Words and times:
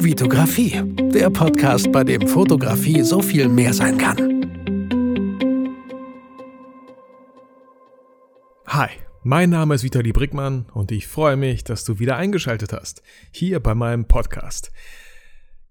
Vitografie, 0.00 0.80
der 1.12 1.28
Podcast, 1.28 1.90
bei 1.90 2.04
dem 2.04 2.28
Fotografie 2.28 3.02
so 3.02 3.20
viel 3.20 3.48
mehr 3.48 3.74
sein 3.74 3.98
kann. 3.98 4.16
Hi, 8.68 8.90
mein 9.24 9.50
Name 9.50 9.74
ist 9.74 9.82
Vitali 9.82 10.12
Brickmann 10.12 10.66
und 10.72 10.92
ich 10.92 11.08
freue 11.08 11.36
mich, 11.36 11.64
dass 11.64 11.84
du 11.84 11.98
wieder 11.98 12.16
eingeschaltet 12.16 12.72
hast, 12.72 13.02
hier 13.32 13.58
bei 13.58 13.74
meinem 13.74 14.04
Podcast. 14.04 14.70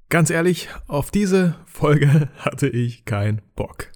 Ganz 0.10 0.30
ehrlich, 0.30 0.68
auf 0.88 1.10
diese 1.10 1.56
Folge 1.66 2.30
hatte 2.38 2.68
ich 2.68 3.06
keinen 3.06 3.42
Bock. 3.56 3.94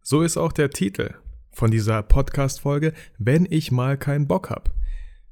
So 0.00 0.22
ist 0.22 0.36
auch 0.36 0.52
der 0.52 0.70
Titel 0.70 1.14
von 1.50 1.72
dieser 1.72 2.04
Podcast-Folge, 2.04 2.92
wenn 3.18 3.48
ich 3.50 3.72
mal 3.72 3.98
keinen 3.98 4.28
Bock 4.28 4.48
habe. 4.48 4.70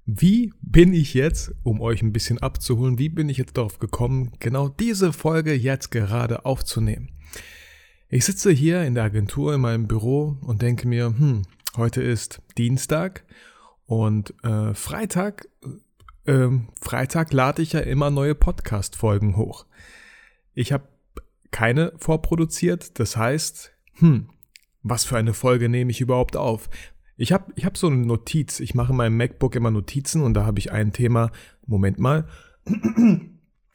Wie 0.07 0.53
bin 0.62 0.93
ich 0.93 1.14
jetzt, 1.14 1.53
um 1.62 1.80
euch 1.80 2.03
ein 2.03 2.12
bisschen 2.12 2.39
abzuholen, 2.39 2.99
wie 2.99 3.09
bin 3.09 3.29
ich 3.29 3.37
jetzt 3.37 3.57
darauf 3.57 3.79
gekommen, 3.79 4.32
genau 4.41 4.69
diese 4.69 5.13
Folge 5.13 5.54
jetzt 5.54 5.90
gerade 5.90 6.45
aufzunehmen? 6.45 7.11
Ich 8.09 8.25
sitze 8.25 8.50
hier 8.50 8.82
in 8.82 8.95
der 8.95 9.04
Agentur 9.04 9.54
in 9.54 9.61
meinem 9.61 9.86
Büro 9.86 10.36
und 10.40 10.63
denke 10.63 10.89
mir, 10.89 11.07
hm, 11.07 11.43
heute 11.76 12.03
ist 12.03 12.43
Dienstag 12.59 13.25
und 13.86 14.35
äh, 14.43 14.75
Freitag, 14.75 15.49
äh, 16.25 16.48
Freitag 16.81 17.32
lade 17.32 17.62
ich 17.62 17.73
ja 17.75 17.81
immer 17.81 18.11
neue 18.11 18.35
Podcast-Folgen 18.35 19.37
hoch. 19.37 19.67
Ich 20.54 20.73
habe 20.73 20.89
keine 21.51 21.93
vorproduziert, 21.98 22.98
das 22.98 23.17
heißt, 23.17 23.73
hm, 23.95 24.31
was 24.82 25.04
für 25.04 25.17
eine 25.17 25.35
Folge 25.35 25.68
nehme 25.68 25.90
ich 25.90 26.01
überhaupt 26.01 26.37
auf? 26.37 26.68
Ich 27.21 27.33
habe 27.33 27.53
ich 27.55 27.67
hab 27.67 27.77
so 27.77 27.89
eine 27.89 27.99
Notiz. 27.99 28.61
Ich 28.61 28.75
mache 28.75 28.93
in 28.93 28.97
meinem 28.97 29.19
MacBook 29.19 29.55
immer 29.55 29.71
Notizen 29.71 30.23
und 30.23 30.33
da 30.33 30.47
habe 30.47 30.59
ich 30.59 30.73
ein 30.73 30.95
Thema. 30.95 31.31
Moment 31.67 31.99
mal. 31.99 32.27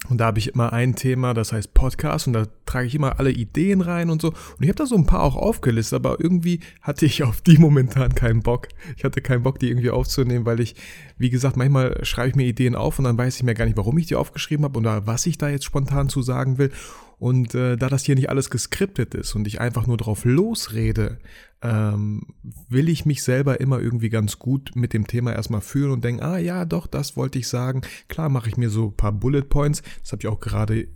Und 0.09 0.20
da 0.20 0.26
habe 0.26 0.40
ich 0.40 0.54
immer 0.54 0.73
ein 0.73 0.95
Thema, 0.95 1.34
das 1.34 1.52
heißt 1.52 1.73
Podcast 1.73 2.27
und 2.27 2.34
da 2.34 2.45
trage 2.66 2.88
ich 2.88 2.95
immer 2.95 3.20
alle 3.20 3.32
Ideen 3.32 3.82
rein 3.82 4.10
und 4.10 4.21
so. 4.21 4.29
Und 4.29 4.62
ich 4.62 4.68
habe 4.68 4.76
da 4.76 4.85
so 4.85 4.96
ein 4.96 5.05
paar 5.05 5.21
auch 5.21 5.35
aufgelistet, 5.35 5.96
aber 5.96 6.20
irgendwie 6.20 6.60
hatte 6.82 7.05
ich 7.05 7.24
auf 7.24 7.41
die 7.41 7.57
momentan 7.57 8.13
keinen 8.15 8.41
Bock. 8.41 8.68
Ich 8.98 9.04
hatte 9.04 9.21
keinen 9.21 9.43
Bock, 9.43 9.59
die 9.59 9.70
irgendwie 9.70 9.90
aufzunehmen, 9.90 10.46
weil 10.46 10.59
ich, 10.59 10.76
wie 11.18 11.30
gesagt, 11.30 11.55
manchmal 11.55 12.04
schreibe 12.04 12.30
ich 12.30 12.35
mir 12.35 12.46
Ideen 12.46 12.76
auf 12.76 12.98
und 12.99 13.05
dann 13.05 13.18
weiß 13.18 13.37
ich 13.37 13.43
mir 13.43 13.54
gar 13.54 13.65
nicht, 13.65 13.77
warum 13.77 13.98
ich 13.98 14.07
die 14.07 14.15
aufgeschrieben 14.15 14.65
habe 14.65 14.80
oder 14.80 15.05
was 15.05 15.26
ich 15.26 15.37
da 15.37 15.49
jetzt 15.49 15.65
spontan 15.65 16.09
zu 16.09 16.21
sagen 16.21 16.57
will. 16.57 16.71
Und 17.18 17.55
äh, 17.55 17.77
da 17.77 17.90
das 17.90 18.04
hier 18.04 18.16
nicht 18.16 18.30
alles 18.30 18.49
geskriptet 18.49 19.16
ist 19.16 19.35
und 19.35 19.48
ich 19.48 19.62
einfach 19.62 19.88
nur 19.88 19.98
drauf 19.98 20.26
losrede, 20.26 21.20
ähm, 21.62 22.27
will 22.70 22.90
ich 22.90 23.05
mich 23.05 23.24
selber 23.24 23.60
immer 23.60 23.80
irgendwie 23.80 24.10
ganz 24.10 24.38
gut 24.38 24.71
mit 24.76 24.94
dem 24.94 25.08
Thema 25.08 25.34
erstmal 25.34 25.62
fühlen 25.62 25.91
und 25.91 26.04
denken, 26.04 26.21
ah 26.21 26.38
ja, 26.38 26.66
doch, 26.66 26.88
das 26.88 27.16
wollte 27.16 27.40
ich 27.40 27.48
sagen. 27.48 27.82
Klar 28.08 28.30
mache 28.30 28.49
ich 28.49 28.58
mir 28.58 28.70
so 28.70 28.88
ein 28.88 28.98
paar 28.98 29.13
Bullet 29.13 29.43
Points. 29.43 29.82
Das 30.02 30.12
habe 30.12 30.21
ich 30.21 30.27
auch 30.27 30.40
gerade 30.40 30.88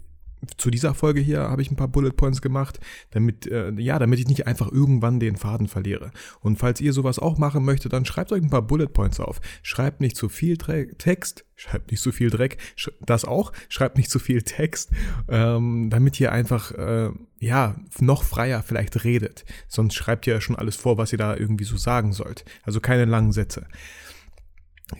zu 0.58 0.70
dieser 0.70 0.94
Folge 0.94 1.20
hier 1.20 1.42
habe 1.42 1.62
ich 1.62 1.72
ein 1.72 1.76
paar 1.76 1.88
Bullet 1.88 2.12
Points 2.12 2.42
gemacht, 2.42 2.80
damit, 3.12 3.48
äh, 3.48 3.72
ja, 3.78 4.00
damit 4.00 4.20
ich 4.20 4.28
nicht 4.28 4.48
einfach 4.48 4.72
irgendwann 4.72 5.20
den 5.20 5.36
Faden 5.36 5.68
verliere. 5.68 6.12
Und 6.40 6.58
falls 6.58 6.82
ihr 6.82 6.94
sowas 6.94 7.20
auch 7.20 7.38
machen 7.38 7.66
möchtet, 7.66 7.94
dann 7.94 8.06
schreibt 8.06 8.32
euch 8.32 8.42
ein 8.42 8.50
paar 8.50 8.62
Bullet 8.62 8.88
Points 8.88 9.20
auf. 9.20 9.42
Schreibt 9.64 10.02
nicht 10.02 10.16
zu 10.16 10.30
viel 10.30 10.58
Dre 10.58 10.88
Text, 10.98 11.46
schreibt 11.56 11.92
nicht 11.92 12.02
zu 12.02 12.12
viel 12.12 12.30
Dreck, 12.30 12.58
das 13.02 13.26
auch, 13.26 13.52
schreibt 13.68 13.98
nicht 13.98 14.10
zu 14.10 14.20
viel 14.20 14.42
Text, 14.44 14.92
ähm, 15.28 15.90
damit 15.90 16.20
ihr 16.20 16.32
einfach, 16.32 16.72
äh, 16.72 17.10
ja, 17.40 17.76
noch 18.00 18.24
freier 18.24 18.64
vielleicht 18.64 19.04
redet. 19.04 19.46
Sonst 19.68 19.96
schreibt 19.96 20.26
ihr 20.28 20.36
ja 20.36 20.42
schon 20.42 20.56
alles 20.56 20.76
vor, 20.76 20.98
was 20.98 21.12
ihr 21.12 21.18
da 21.18 21.36
irgendwie 21.36 21.66
so 21.66 21.78
sagen 21.78 22.14
sollt. 22.14 22.46
Also 22.64 22.80
keine 22.80 23.06
langen 23.06 23.32
Sätze. 23.34 23.68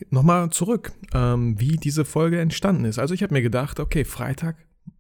Nochmal 0.10 0.50
zurück, 0.52 0.92
ähm, 1.14 1.60
wie 1.60 1.78
diese 1.78 2.06
Folge 2.06 2.40
entstanden 2.40 2.86
ist. 2.86 3.00
Also 3.00 3.14
ich 3.14 3.24
habe 3.24 3.34
mir 3.34 3.42
gedacht, 3.42 3.80
okay, 3.80 4.06
Freitag 4.06 4.58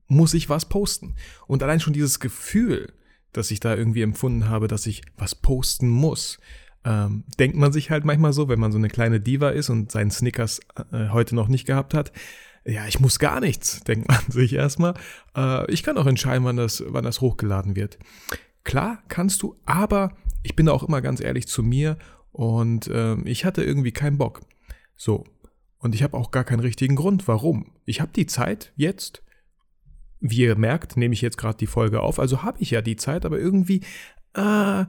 muss 0.09 0.33
ich 0.33 0.49
was 0.49 0.67
posten. 0.67 1.15
Und 1.47 1.63
allein 1.63 1.79
schon 1.79 1.93
dieses 1.93 2.19
Gefühl, 2.19 2.91
das 3.31 3.51
ich 3.51 3.61
da 3.61 3.75
irgendwie 3.75 4.01
empfunden 4.01 4.49
habe, 4.49 4.67
dass 4.67 4.85
ich 4.85 5.03
was 5.15 5.35
posten 5.35 5.87
muss, 5.87 6.39
ähm, 6.83 7.23
denkt 7.39 7.57
man 7.57 7.71
sich 7.71 7.91
halt 7.91 8.05
manchmal 8.05 8.33
so, 8.33 8.49
wenn 8.49 8.59
man 8.59 8.71
so 8.71 8.77
eine 8.77 8.89
kleine 8.89 9.19
Diva 9.19 9.49
ist 9.49 9.69
und 9.69 9.91
seinen 9.91 10.11
Snickers 10.11 10.59
äh, 10.91 11.09
heute 11.09 11.35
noch 11.35 11.47
nicht 11.47 11.65
gehabt 11.65 11.93
hat. 11.93 12.11
Ja, 12.65 12.87
ich 12.87 12.99
muss 12.99 13.19
gar 13.19 13.39
nichts, 13.39 13.83
denkt 13.87 14.07
man 14.07 14.19
sich 14.29 14.53
erstmal. 14.53 14.95
Äh, 15.35 15.71
ich 15.71 15.83
kann 15.83 15.97
auch 15.97 16.07
entscheiden, 16.07 16.43
wann 16.43 16.57
das, 16.57 16.83
wann 16.87 17.03
das 17.03 17.21
hochgeladen 17.21 17.75
wird. 17.75 17.99
Klar 18.63 19.03
kannst 19.07 19.41
du, 19.43 19.55
aber 19.65 20.15
ich 20.43 20.55
bin 20.55 20.69
auch 20.69 20.83
immer 20.83 21.01
ganz 21.01 21.21
ehrlich 21.21 21.47
zu 21.47 21.63
mir 21.63 21.97
und 22.31 22.87
äh, 22.87 23.15
ich 23.21 23.45
hatte 23.45 23.63
irgendwie 23.63 23.91
keinen 23.91 24.17
Bock. 24.17 24.41
So. 24.95 25.25
Und 25.77 25.95
ich 25.95 26.03
habe 26.03 26.17
auch 26.17 26.31
gar 26.31 26.43
keinen 26.43 26.59
richtigen 26.59 26.95
Grund, 26.95 27.27
warum. 27.27 27.71
Ich 27.85 28.01
habe 28.01 28.11
die 28.13 28.25
Zeit 28.25 28.73
jetzt 28.75 29.23
wie 30.19 30.41
ihr 30.41 30.57
merkt, 30.57 30.97
nehme 30.97 31.13
ich 31.13 31.21
jetzt 31.21 31.37
gerade 31.37 31.57
die 31.57 31.67
Folge 31.67 32.01
auf, 32.01 32.19
also 32.19 32.43
habe 32.43 32.59
ich 32.61 32.71
ja 32.71 32.81
die 32.81 32.95
Zeit, 32.95 33.25
aber 33.25 33.39
irgendwie, 33.39 33.81
ah, 34.33 34.87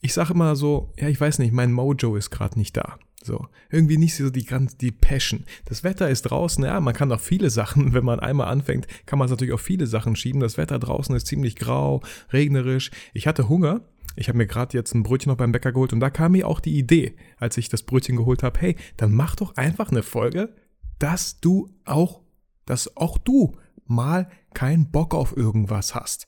ich 0.00 0.14
sage 0.14 0.32
immer 0.32 0.56
so, 0.56 0.92
ja, 0.98 1.08
ich 1.08 1.20
weiß 1.20 1.38
nicht, 1.38 1.52
mein 1.52 1.72
Mojo 1.72 2.16
ist 2.16 2.30
gerade 2.30 2.58
nicht 2.58 2.76
da. 2.76 2.98
So, 3.24 3.46
irgendwie 3.70 3.98
nicht 3.98 4.16
so 4.16 4.30
die 4.30 4.44
ganz, 4.44 4.76
die 4.76 4.90
Passion. 4.90 5.44
Das 5.64 5.84
Wetter 5.84 6.10
ist 6.10 6.22
draußen, 6.22 6.64
ja, 6.64 6.80
man 6.80 6.92
kann 6.92 7.12
auch 7.12 7.20
viele 7.20 7.50
Sachen, 7.50 7.92
wenn 7.94 8.04
man 8.04 8.20
einmal 8.20 8.48
anfängt, 8.48 8.88
kann 9.06 9.18
man 9.18 9.26
es 9.26 9.30
natürlich 9.30 9.54
auf 9.54 9.60
viele 9.60 9.86
Sachen 9.86 10.16
schieben. 10.16 10.40
Das 10.40 10.56
Wetter 10.58 10.78
draußen 10.78 11.14
ist 11.14 11.28
ziemlich 11.28 11.56
grau, 11.56 12.02
regnerisch. 12.32 12.90
Ich 13.14 13.26
hatte 13.26 13.48
Hunger. 13.48 13.82
Ich 14.14 14.28
habe 14.28 14.36
mir 14.36 14.46
gerade 14.46 14.76
jetzt 14.76 14.94
ein 14.94 15.04
Brötchen 15.04 15.30
noch 15.30 15.38
beim 15.38 15.52
Bäcker 15.52 15.72
geholt 15.72 15.94
und 15.94 16.00
da 16.00 16.10
kam 16.10 16.32
mir 16.32 16.46
auch 16.46 16.60
die 16.60 16.76
Idee, 16.76 17.16
als 17.38 17.56
ich 17.56 17.70
das 17.70 17.82
Brötchen 17.82 18.16
geholt 18.16 18.42
habe, 18.42 18.60
hey, 18.60 18.76
dann 18.98 19.12
mach 19.12 19.36
doch 19.36 19.56
einfach 19.56 19.90
eine 19.90 20.02
Folge, 20.02 20.54
dass 20.98 21.40
du 21.40 21.70
auch, 21.86 22.20
dass 22.66 22.94
auch 22.96 23.16
du 23.16 23.56
mal 23.94 24.28
keinen 24.54 24.90
Bock 24.90 25.14
auf 25.14 25.36
irgendwas 25.36 25.94
hast. 25.94 26.26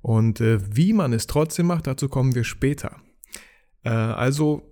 Und 0.00 0.40
äh, 0.40 0.76
wie 0.76 0.92
man 0.92 1.12
es 1.12 1.26
trotzdem 1.26 1.66
macht, 1.66 1.86
dazu 1.86 2.08
kommen 2.08 2.34
wir 2.34 2.44
später. 2.44 2.96
Äh, 3.82 3.90
also 3.90 4.62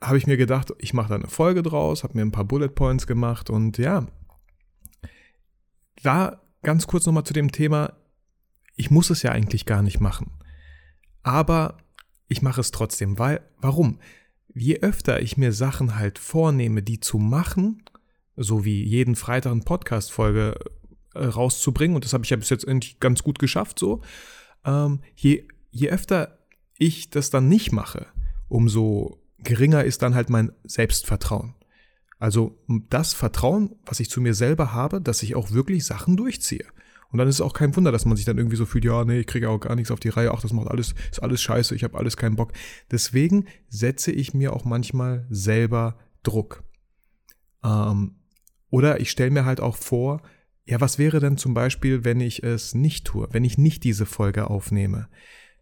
habe 0.00 0.18
ich 0.18 0.26
mir 0.26 0.36
gedacht, 0.36 0.72
ich 0.78 0.94
mache 0.94 1.08
da 1.08 1.14
eine 1.14 1.28
Folge 1.28 1.62
draus, 1.62 2.02
habe 2.02 2.14
mir 2.16 2.22
ein 2.22 2.32
paar 2.32 2.44
Bullet 2.44 2.68
Points 2.68 3.06
gemacht 3.06 3.50
und 3.50 3.78
ja, 3.78 4.06
da 6.02 6.40
ganz 6.62 6.86
kurz 6.86 7.06
nochmal 7.06 7.24
zu 7.24 7.32
dem 7.32 7.52
Thema, 7.52 7.94
ich 8.76 8.90
muss 8.90 9.10
es 9.10 9.22
ja 9.22 9.30
eigentlich 9.30 9.66
gar 9.66 9.82
nicht 9.82 10.00
machen. 10.00 10.32
Aber 11.22 11.78
ich 12.28 12.42
mache 12.42 12.60
es 12.60 12.70
trotzdem, 12.70 13.18
weil, 13.18 13.40
warum? 13.58 14.00
Je 14.54 14.80
öfter 14.80 15.22
ich 15.22 15.36
mir 15.36 15.52
Sachen 15.52 15.96
halt 15.96 16.18
vornehme, 16.18 16.82
die 16.82 17.00
zu 17.00 17.18
machen, 17.18 17.84
so 18.36 18.64
wie 18.64 18.82
jeden 18.82 19.14
Freitag 19.14 19.52
eine 19.52 19.62
Podcast-Folge 19.62 20.58
äh, 21.14 21.24
rauszubringen. 21.24 21.94
Und 21.94 22.04
das 22.04 22.12
habe 22.12 22.24
ich 22.24 22.30
ja 22.30 22.36
bis 22.36 22.50
jetzt 22.50 22.66
eigentlich 22.66 23.00
ganz 23.00 23.22
gut 23.22 23.38
geschafft 23.38 23.78
so. 23.78 24.02
Ähm, 24.64 25.00
je, 25.14 25.46
je 25.70 25.90
öfter 25.90 26.38
ich 26.78 27.10
das 27.10 27.30
dann 27.30 27.48
nicht 27.48 27.72
mache, 27.72 28.06
umso 28.48 29.18
geringer 29.38 29.84
ist 29.84 30.02
dann 30.02 30.14
halt 30.14 30.30
mein 30.30 30.52
Selbstvertrauen. 30.64 31.54
Also 32.18 32.56
das 32.88 33.14
Vertrauen, 33.14 33.74
was 33.84 33.98
ich 33.98 34.08
zu 34.08 34.20
mir 34.20 34.34
selber 34.34 34.72
habe, 34.72 35.00
dass 35.00 35.22
ich 35.22 35.34
auch 35.34 35.50
wirklich 35.50 35.84
Sachen 35.84 36.16
durchziehe. 36.16 36.64
Und 37.10 37.18
dann 37.18 37.28
ist 37.28 37.36
es 37.36 37.40
auch 37.40 37.52
kein 37.52 37.76
Wunder, 37.76 37.92
dass 37.92 38.06
man 38.06 38.16
sich 38.16 38.24
dann 38.24 38.38
irgendwie 38.38 38.56
so 38.56 38.64
fühlt, 38.64 38.84
ja, 38.84 39.04
nee, 39.04 39.20
ich 39.20 39.26
kriege 39.26 39.50
auch 39.50 39.58
gar 39.58 39.74
nichts 39.74 39.90
auf 39.90 40.00
die 40.00 40.08
Reihe, 40.08 40.32
ach, 40.32 40.40
das 40.40 40.52
macht 40.52 40.68
alles, 40.68 40.94
ist 41.10 41.22
alles 41.22 41.42
scheiße, 41.42 41.74
ich 41.74 41.84
habe 41.84 41.98
alles 41.98 42.16
keinen 42.16 42.36
Bock. 42.36 42.52
Deswegen 42.90 43.46
setze 43.68 44.12
ich 44.12 44.32
mir 44.32 44.54
auch 44.54 44.64
manchmal 44.64 45.26
selber 45.28 45.98
Druck. 46.22 46.62
Ähm, 47.62 48.16
oder 48.70 49.00
ich 49.00 49.10
stelle 49.10 49.30
mir 49.30 49.44
halt 49.44 49.60
auch 49.60 49.76
vor, 49.76 50.22
ja, 50.64 50.80
was 50.80 50.98
wäre 50.98 51.20
denn 51.20 51.38
zum 51.38 51.54
Beispiel, 51.54 52.04
wenn 52.04 52.20
ich 52.20 52.42
es 52.42 52.74
nicht 52.74 53.06
tue, 53.06 53.28
wenn 53.32 53.44
ich 53.44 53.58
nicht 53.58 53.84
diese 53.84 54.06
Folge 54.06 54.48
aufnehme? 54.48 55.08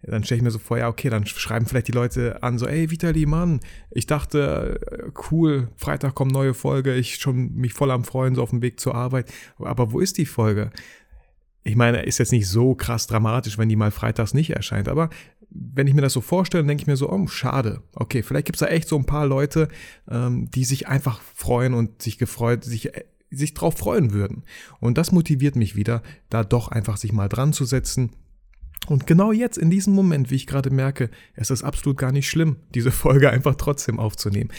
Dann 0.03 0.25
stelle 0.25 0.39
ich 0.39 0.43
mir 0.43 0.51
so 0.51 0.59
vor, 0.59 0.79
ja, 0.79 0.89
okay, 0.89 1.11
dann 1.11 1.27
schreiben 1.27 1.67
vielleicht 1.67 1.89
die 1.89 1.93
Leute 1.93 2.43
an, 2.43 2.59
so, 2.59 2.67
ey, 2.67 2.91
Vitali, 2.91 3.27
Mann, 3.27 3.61
ich 3.91 4.07
dachte, 4.07 4.81
äh, 4.91 5.11
cool, 5.31 5.69
Freitag 5.77 6.15
kommt 6.15 6.33
neue 6.33 6.55
Folge, 6.55 6.95
ich 6.95 7.17
schon 7.17 7.55
mich 7.55 7.75
voll 7.75 7.91
am 7.91 8.05
Freuen, 8.05 8.35
so 8.35 8.43
auf 8.43 8.51
dem 8.51 8.63
Weg 8.63 8.81
zur 8.81 8.95
Arbeit. 8.95 9.31
Aber 9.59 9.93
wo 9.93 10.01
ist 10.01 10.17
die 10.17 10.27
Folge? 10.27 10.71
Ich 11.65 11.77
meine, 11.77 12.03
ist 12.03 12.19
jetzt 12.19 12.33
nicht 12.33 12.49
so 12.49 12.75
krass 12.75 13.07
dramatisch, 13.07 13.59
wenn 13.59 13.69
die 13.69 13.77
mal 13.77 13.91
freitags 13.91 14.33
nicht 14.33 14.51
erscheint, 14.51 14.89
aber 14.89 15.11
wenn 15.51 15.87
ich 15.87 15.95
mir 15.95 16.01
das 16.01 16.13
so 16.13 16.21
vorstelle, 16.21 16.65
denke 16.65 16.83
ich 16.83 16.87
mir 16.87 16.97
so, 16.97 17.11
oh, 17.11 17.27
schade. 17.27 17.83
Okay, 17.93 18.23
vielleicht 18.23 18.47
gibt 18.47 18.57
es 18.57 18.61
da 18.61 18.67
echt 18.67 18.89
so 18.89 18.97
ein 18.97 19.05
paar 19.05 19.27
Leute, 19.27 19.69
ähm, 20.09 20.49
die 20.51 20.65
sich 20.65 20.89
einfach 20.89 21.21
freuen 21.21 21.75
und 21.75 22.01
sich 22.01 22.19
gefreut, 22.19 22.65
sich 22.65 22.95
äh, 22.95 23.05
sich 23.31 23.55
drauf 23.55 23.79
freuen 23.79 24.13
würden. 24.13 24.45
Und 24.81 24.99
das 24.99 25.13
motiviert 25.13 25.57
mich 25.57 25.77
wieder, 25.77 26.03
da 26.29 26.45
doch 26.45 26.69
einfach 26.69 26.97
sich 26.97 27.13
mal 27.13 27.29
dran 27.29 27.53
zu 27.53 27.65
setzen. 27.65 28.11
Und 28.89 29.07
genau 29.07 29.31
jetzt, 29.33 29.59
in 29.59 29.71
diesem 29.71 29.95
Moment, 29.95 30.31
wie 30.31 30.37
ich 30.37 30.47
gerade 30.47 30.71
merke, 30.71 31.11
es 31.35 31.51
ist 31.51 31.63
absolut 31.63 31.99
gar 31.99 32.13
nicht 32.13 32.29
schlimm, 32.29 32.57
diese 32.75 32.91
Folge 32.91 33.31
einfach 33.31 33.55
trotzdem 33.55 33.99
aufzunehmen. 33.99 34.51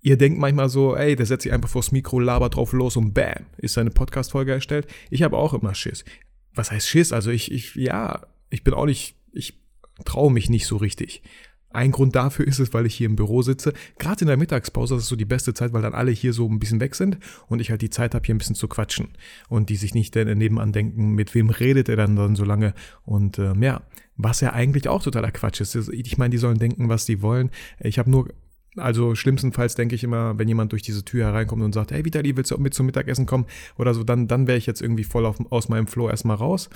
Ihr 0.00 0.16
denkt 0.16 0.38
manchmal 0.38 0.68
so, 0.68 0.96
ey, 0.96 1.16
der 1.16 1.26
setzt 1.26 1.42
sich 1.42 1.52
einfach 1.52 1.68
vors 1.68 1.90
Mikro, 1.90 2.20
labert 2.20 2.54
drauf 2.54 2.72
los 2.72 2.96
und 2.96 3.12
bam, 3.12 3.46
ist 3.58 3.74
seine 3.74 3.90
Podcast-Folge 3.90 4.52
erstellt. 4.52 4.86
Ich 5.10 5.22
habe 5.22 5.36
auch 5.36 5.52
immer 5.52 5.74
Schiss. 5.74 6.04
Was 6.54 6.70
heißt 6.70 6.88
Schiss? 6.88 7.12
Also 7.12 7.30
ich, 7.30 7.50
ich, 7.50 7.74
ja, 7.74 8.26
ich 8.48 8.62
bin 8.62 8.72
auch 8.72 8.86
nicht, 8.86 9.16
ich 9.32 9.60
traue 10.04 10.32
mich 10.32 10.48
nicht 10.48 10.66
so 10.66 10.76
richtig. 10.76 11.22
Ein 11.76 11.92
Grund 11.92 12.16
dafür 12.16 12.46
ist 12.46 12.58
es, 12.58 12.74
weil 12.74 12.86
ich 12.86 12.94
hier 12.94 13.06
im 13.06 13.16
Büro 13.16 13.42
sitze. 13.42 13.72
Gerade 13.98 14.22
in 14.22 14.26
der 14.28 14.36
Mittagspause, 14.36 14.94
das 14.94 15.04
ist 15.04 15.08
so 15.08 15.16
die 15.16 15.24
beste 15.24 15.54
Zeit, 15.54 15.72
weil 15.72 15.82
dann 15.82 15.94
alle 15.94 16.10
hier 16.10 16.32
so 16.32 16.48
ein 16.48 16.58
bisschen 16.58 16.80
weg 16.80 16.94
sind 16.94 17.18
und 17.48 17.60
ich 17.60 17.70
halt 17.70 17.82
die 17.82 17.90
Zeit 17.90 18.14
habe, 18.14 18.24
hier 18.24 18.34
ein 18.34 18.38
bisschen 18.38 18.56
zu 18.56 18.68
quatschen. 18.68 19.10
Und 19.48 19.68
die 19.68 19.76
sich 19.76 19.94
nicht 19.94 20.14
nebenan 20.14 20.72
denken, 20.72 21.10
mit 21.14 21.34
wem 21.34 21.50
redet 21.50 21.88
er 21.88 21.96
dann, 21.96 22.16
dann 22.16 22.36
so 22.36 22.44
lange. 22.44 22.74
Und 23.04 23.38
ähm, 23.38 23.62
ja, 23.62 23.82
was 24.16 24.40
ja 24.40 24.52
eigentlich 24.52 24.88
auch 24.88 25.02
totaler 25.02 25.30
Quatsch 25.30 25.60
ist. 25.60 25.74
Ich 25.92 26.18
meine, 26.18 26.30
die 26.30 26.38
sollen 26.38 26.58
denken, 26.58 26.88
was 26.88 27.06
sie 27.06 27.22
wollen. 27.22 27.50
Ich 27.80 27.98
habe 27.98 28.10
nur 28.10 28.28
also 28.78 29.14
schlimmstenfalls 29.14 29.74
denke 29.74 29.94
ich 29.94 30.04
immer, 30.04 30.38
wenn 30.38 30.48
jemand 30.48 30.72
durch 30.72 30.82
diese 30.82 31.04
Tür 31.04 31.26
hereinkommt 31.26 31.62
und 31.62 31.72
sagt, 31.72 31.92
hey 31.92 32.04
Vitali, 32.04 32.36
willst 32.36 32.50
du 32.50 32.58
mit 32.58 32.74
zum 32.74 32.86
Mittagessen 32.86 33.24
kommen 33.24 33.46
oder 33.78 33.94
so, 33.94 34.04
dann, 34.04 34.28
dann 34.28 34.46
wäre 34.46 34.58
ich 34.58 34.66
jetzt 34.66 34.82
irgendwie 34.82 35.04
voll 35.04 35.24
auf, 35.24 35.38
aus 35.50 35.68
meinem 35.68 35.86
Flow 35.86 36.08
erstmal 36.08 36.36
raus. 36.36 36.68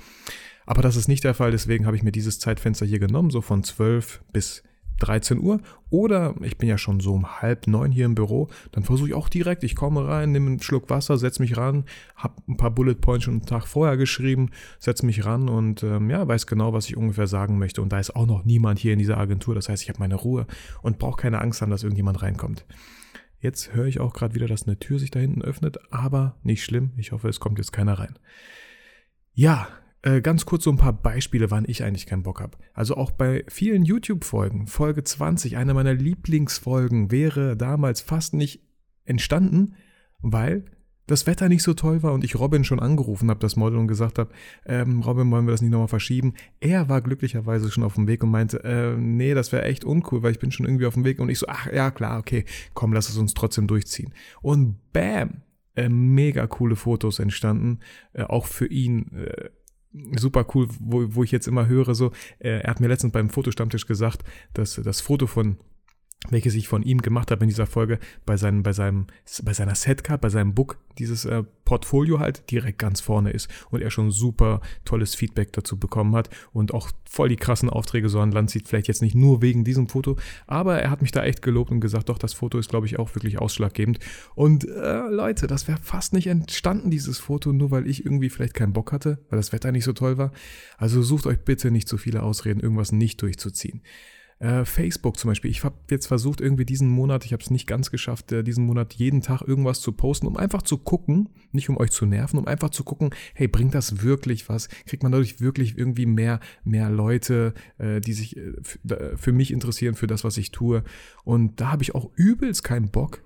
Aber 0.67 0.82
das 0.82 0.96
ist 0.96 1.08
nicht 1.08 1.25
der 1.25 1.35
Fall, 1.35 1.50
deswegen 1.50 1.87
habe 1.87 1.96
ich 1.96 2.03
mir 2.03 2.12
dieses 2.12 2.38
Zeitfenster 2.38 2.87
hier 2.87 3.00
genommen, 3.00 3.31
so 3.31 3.41
von 3.41 3.62
12 3.62 4.23
bis 4.32 4.62
13 5.00 5.38
Uhr 5.38 5.61
oder 5.91 6.35
ich 6.43 6.56
bin 6.56 6.69
ja 6.69 6.79
schon 6.79 7.00
so 7.00 7.12
um 7.12 7.41
halb 7.41 7.67
neun 7.67 7.91
hier 7.91 8.06
im 8.06 8.14
Büro, 8.14 8.49
dann 8.73 8.85
versuche 8.85 9.08
ich 9.08 9.14
auch 9.14 9.29
direkt, 9.29 9.64
ich 9.64 9.75
komme 9.75 10.06
rein, 10.06 10.32
nehme 10.32 10.47
einen 10.47 10.62
Schluck 10.62 10.88
Wasser, 10.91 11.19
setze 11.19 11.43
mich 11.43 11.56
ran, 11.56 11.85
habe 12.14 12.35
ein 12.49 12.56
paar 12.56 12.70
Bullet 12.70 12.94
Points 12.94 13.25
schon 13.25 13.35
einen 13.35 13.47
Tag 13.47 13.67
vorher 13.67 13.97
geschrieben, 13.97 14.50
setze 14.79 15.05
mich 15.05 15.25
ran 15.25 15.49
und 15.49 15.82
ähm, 15.82 16.11
ja, 16.11 16.26
weiß 16.26 16.47
genau, 16.47 16.73
was 16.73 16.87
ich 16.87 16.97
ungefähr 16.97 17.26
sagen 17.26 17.58
möchte 17.58 17.82
und 17.82 17.93
da 17.93 17.99
ist 17.99 18.14
auch 18.14 18.26
noch 18.26 18.44
niemand 18.44 18.79
hier 18.79 18.93
in 18.93 18.99
dieser 18.99 19.19
Agentur, 19.19 19.55
das 19.55 19.69
heißt, 19.69 19.82
ich 19.82 19.88
habe 19.88 19.99
meine 19.99 20.17
Ruhe 20.17 20.47
und 20.82 20.99
brauche 20.99 21.20
keine 21.20 21.41
Angst 21.41 21.62
haben, 21.62 21.70
dass 21.70 21.82
irgendjemand 21.82 22.23
reinkommt. 22.23 22.67
Jetzt 23.41 23.73
höre 23.73 23.87
ich 23.87 24.00
auch 24.00 24.12
gerade 24.12 24.35
wieder, 24.35 24.46
dass 24.46 24.67
eine 24.67 24.79
Tür 24.79 24.99
sich 24.99 25.11
da 25.11 25.19
hinten 25.19 25.43
öffnet, 25.43 25.79
aber 25.91 26.37
nicht 26.43 26.62
schlimm, 26.62 26.93
ich 26.99 27.12
hoffe, 27.12 27.29
es 27.29 27.41
kommt 27.41 27.58
jetzt 27.58 27.73
keiner 27.73 27.99
rein. 27.99 28.19
Ja, 29.32 29.69
äh, 30.02 30.20
ganz 30.20 30.47
kurz 30.47 30.64
so 30.64 30.70
ein 30.70 30.76
paar 30.76 30.93
Beispiele, 30.93 31.50
wann 31.50 31.64
ich 31.67 31.85
eigentlich 31.85 32.06
keinen 32.06 32.23
Bock 32.23 32.41
habe. 32.41 32.56
Also 32.73 32.97
auch 32.97 33.11
bei 33.11 33.44
vielen 33.49 33.85
YouTube-Folgen, 33.85 34.67
Folge 34.67 35.05
20, 35.05 35.56
eine 35.56 35.75
meiner 35.75 35.94
Lieblingsfolgen, 35.94 37.11
wäre 37.11 37.56
damals 37.56 38.00
fast 38.00 38.35
nicht 38.35 38.62
entstanden, 39.05 39.75
weil 40.20 40.64
das 41.11 41.26
Wetter 41.26 41.49
nicht 41.49 41.64
so 41.64 41.75
toll 41.75 42.02
war 42.02 42.12
und 42.12 42.25
ich 42.25 42.38
Robin 42.38 42.62
schon 42.62 42.79
angerufen 42.79 43.31
habe, 43.31 43.41
das 43.41 43.56
Model, 43.56 43.79
und 43.79 43.88
gesagt 43.88 44.19
habe, 44.19 44.31
ähm, 44.64 45.00
Robin, 45.00 45.31
wollen 45.31 45.47
wir 45.47 45.50
das 45.50 45.61
nicht 45.61 45.73
nochmal 45.73 45.88
verschieben? 45.88 46.35
Er 46.61 46.88
war 46.88 47.00
glücklicherweise 47.00 47.70
schon 47.70 47.82
auf 47.82 47.94
dem 47.94 48.06
Weg 48.06 48.23
und 48.23 48.31
meinte, 48.31 48.62
äh, 48.62 48.96
nee, 48.96 49.35
das 49.35 49.50
wäre 49.50 49.64
echt 49.64 49.85
uncool, 49.85 50.23
weil 50.23 50.32
ich 50.32 50.38
bin 50.38 50.53
schon 50.53 50.67
irgendwie 50.67 50.87
auf 50.87 50.94
dem 50.94 51.05
Weg. 51.05 51.19
Und 51.19 51.29
ich 51.29 51.38
so, 51.38 51.46
ach 51.49 51.67
ja, 51.73 51.91
klar, 51.91 52.20
okay, 52.20 52.44
komm, 52.75 52.93
lass 52.93 53.08
es 53.08 53.17
uns 53.17 53.35
trotzdem 53.35 53.67
durchziehen. 53.67 54.14
Und 54.41 54.76
bam, 54.93 55.43
äh, 55.75 55.88
mega 55.88 56.46
coole 56.46 56.76
Fotos 56.76 57.19
entstanden, 57.19 57.81
äh, 58.12 58.23
auch 58.23 58.46
für 58.46 58.67
ihn. 58.67 59.11
Super 60.16 60.46
cool, 60.54 60.69
wo, 60.78 61.14
wo 61.14 61.25
ich 61.25 61.32
jetzt 61.32 61.48
immer 61.48 61.66
höre, 61.66 61.94
so, 61.94 62.12
äh, 62.38 62.60
er 62.60 62.70
hat 62.70 62.81
mir 62.81 62.88
letztens 62.88 63.12
beim 63.12 63.28
Fotostammtisch 63.28 63.87
gesagt, 63.87 64.22
dass 64.54 64.75
das 64.76 65.00
Foto 65.00 65.26
von 65.26 65.58
welches 66.28 66.55
ich 66.55 66.69
von 66.69 66.82
ihm 66.82 67.00
gemacht 67.00 67.31
habe 67.31 67.44
in 67.44 67.49
dieser 67.49 67.67
Folge, 67.67 67.99
bei, 68.26 68.37
seinem, 68.37 68.62
bei, 68.62 68.72
seinem, 68.72 69.06
bei 69.43 69.55
seiner 69.55 69.75
Setcard, 69.75 70.20
bei 70.20 70.28
seinem 70.28 70.55
Book, 70.55 70.78
dieses 70.99 71.25
äh, 71.25 71.44
Portfolio 71.64 72.19
halt 72.19 72.50
direkt 72.50 72.78
ganz 72.78 73.00
vorne 73.00 73.31
ist 73.31 73.49
und 73.70 73.81
er 73.81 73.90
schon 73.90 74.11
super 74.11 74.61
tolles 74.84 75.14
Feedback 75.14 75.52
dazu 75.55 75.78
bekommen 75.78 76.14
hat 76.14 76.28
und 76.52 76.75
auch 76.75 76.90
voll 77.08 77.31
die 77.31 77.37
krassen 77.37 77.70
Aufträge 77.70 78.11
so 78.11 78.20
an 78.20 78.32
Land 78.32 78.50
sieht, 78.50 78.69
vielleicht 78.69 78.88
jetzt 78.88 79.00
nicht 79.00 79.14
nur 79.14 79.40
wegen 79.40 79.64
diesem 79.64 79.88
Foto, 79.88 80.17
aber 80.46 80.81
er 80.81 80.90
hat 80.90 81.00
mich 81.00 81.11
da 81.11 81.25
echt 81.25 81.40
gelobt 81.40 81.70
und 81.70 81.81
gesagt, 81.81 82.11
doch, 82.11 82.19
das 82.19 82.34
Foto 82.34 82.58
ist, 82.58 82.69
glaube 82.69 82.87
ich, 82.87 82.99
auch 82.99 83.14
wirklich 83.14 83.38
ausschlaggebend. 83.38 83.99
Und 84.34 84.69
äh, 84.69 85.08
Leute, 85.08 85.46
das 85.46 85.69
wäre 85.69 85.78
fast 85.82 86.12
nicht 86.12 86.26
entstanden, 86.26 86.90
dieses 86.90 87.19
Foto, 87.19 87.52
nur 87.52 87.70
weil 87.70 87.87
ich 87.87 88.05
irgendwie 88.05 88.28
vielleicht 88.28 88.55
keinen 88.55 88.75
Bock 88.75 88.93
hatte, 88.93 89.25
weil 89.31 89.38
das 89.38 89.52
Wetter 89.52 89.72
nicht 89.72 89.84
so 89.84 89.94
toll 89.94 90.19
war. 90.19 90.32
Also 90.76 91.02
sucht 91.02 91.26
euch 91.26 91.38
bitte 91.40 91.70
nicht 91.70 91.88
zu 91.88 91.96
viele 91.96 92.22
Ausreden, 92.22 92.61
irgendwas 92.61 92.93
nicht 92.93 93.22
durchzuziehen. 93.22 93.81
Äh, 94.40 94.64
Facebook 94.64 95.19
zum 95.19 95.31
Beispiel. 95.31 95.50
Ich 95.50 95.64
habe 95.64 95.75
jetzt 95.90 96.06
versucht, 96.06 96.40
irgendwie 96.40 96.64
diesen 96.64 96.88
Monat, 96.88 97.26
ich 97.26 97.34
habe 97.34 97.42
es 97.42 97.50
nicht 97.50 97.66
ganz 97.66 97.90
geschafft, 97.90 98.32
äh, 98.32 98.42
diesen 98.42 98.64
Monat 98.64 98.94
jeden 98.94 99.20
Tag 99.20 99.42
irgendwas 99.42 99.82
zu 99.82 99.92
posten, 99.92 100.26
um 100.26 100.38
einfach 100.38 100.62
zu 100.62 100.78
gucken, 100.78 101.28
nicht 101.52 101.69
um 101.69 101.76
euch 101.76 101.90
zu 101.90 102.06
nerven, 102.06 102.38
um 102.38 102.46
einfach 102.46 102.70
zu 102.70 102.82
gucken, 102.82 103.10
hey, 103.34 103.48
bringt 103.48 103.75
das 103.75 104.02
wirklich 104.02 104.48
was? 104.48 104.70
Kriegt 104.87 105.02
man 105.02 105.12
dadurch 105.12 105.42
wirklich 105.42 105.76
irgendwie 105.76 106.06
mehr, 106.06 106.40
mehr 106.64 106.88
Leute, 106.88 107.52
äh, 107.76 108.00
die 108.00 108.14
sich 108.14 108.38
äh, 108.38 108.54
für 109.14 109.32
mich 109.32 109.52
interessieren, 109.52 109.94
für 109.94 110.06
das, 110.06 110.25
was 110.25 110.38
ich 110.38 110.52
tue? 110.52 110.84
Und 111.22 111.60
da 111.60 111.72
habe 111.72 111.82
ich 111.82 111.94
auch 111.94 112.10
übelst 112.16 112.64
keinen 112.64 112.90
Bock. 112.90 113.22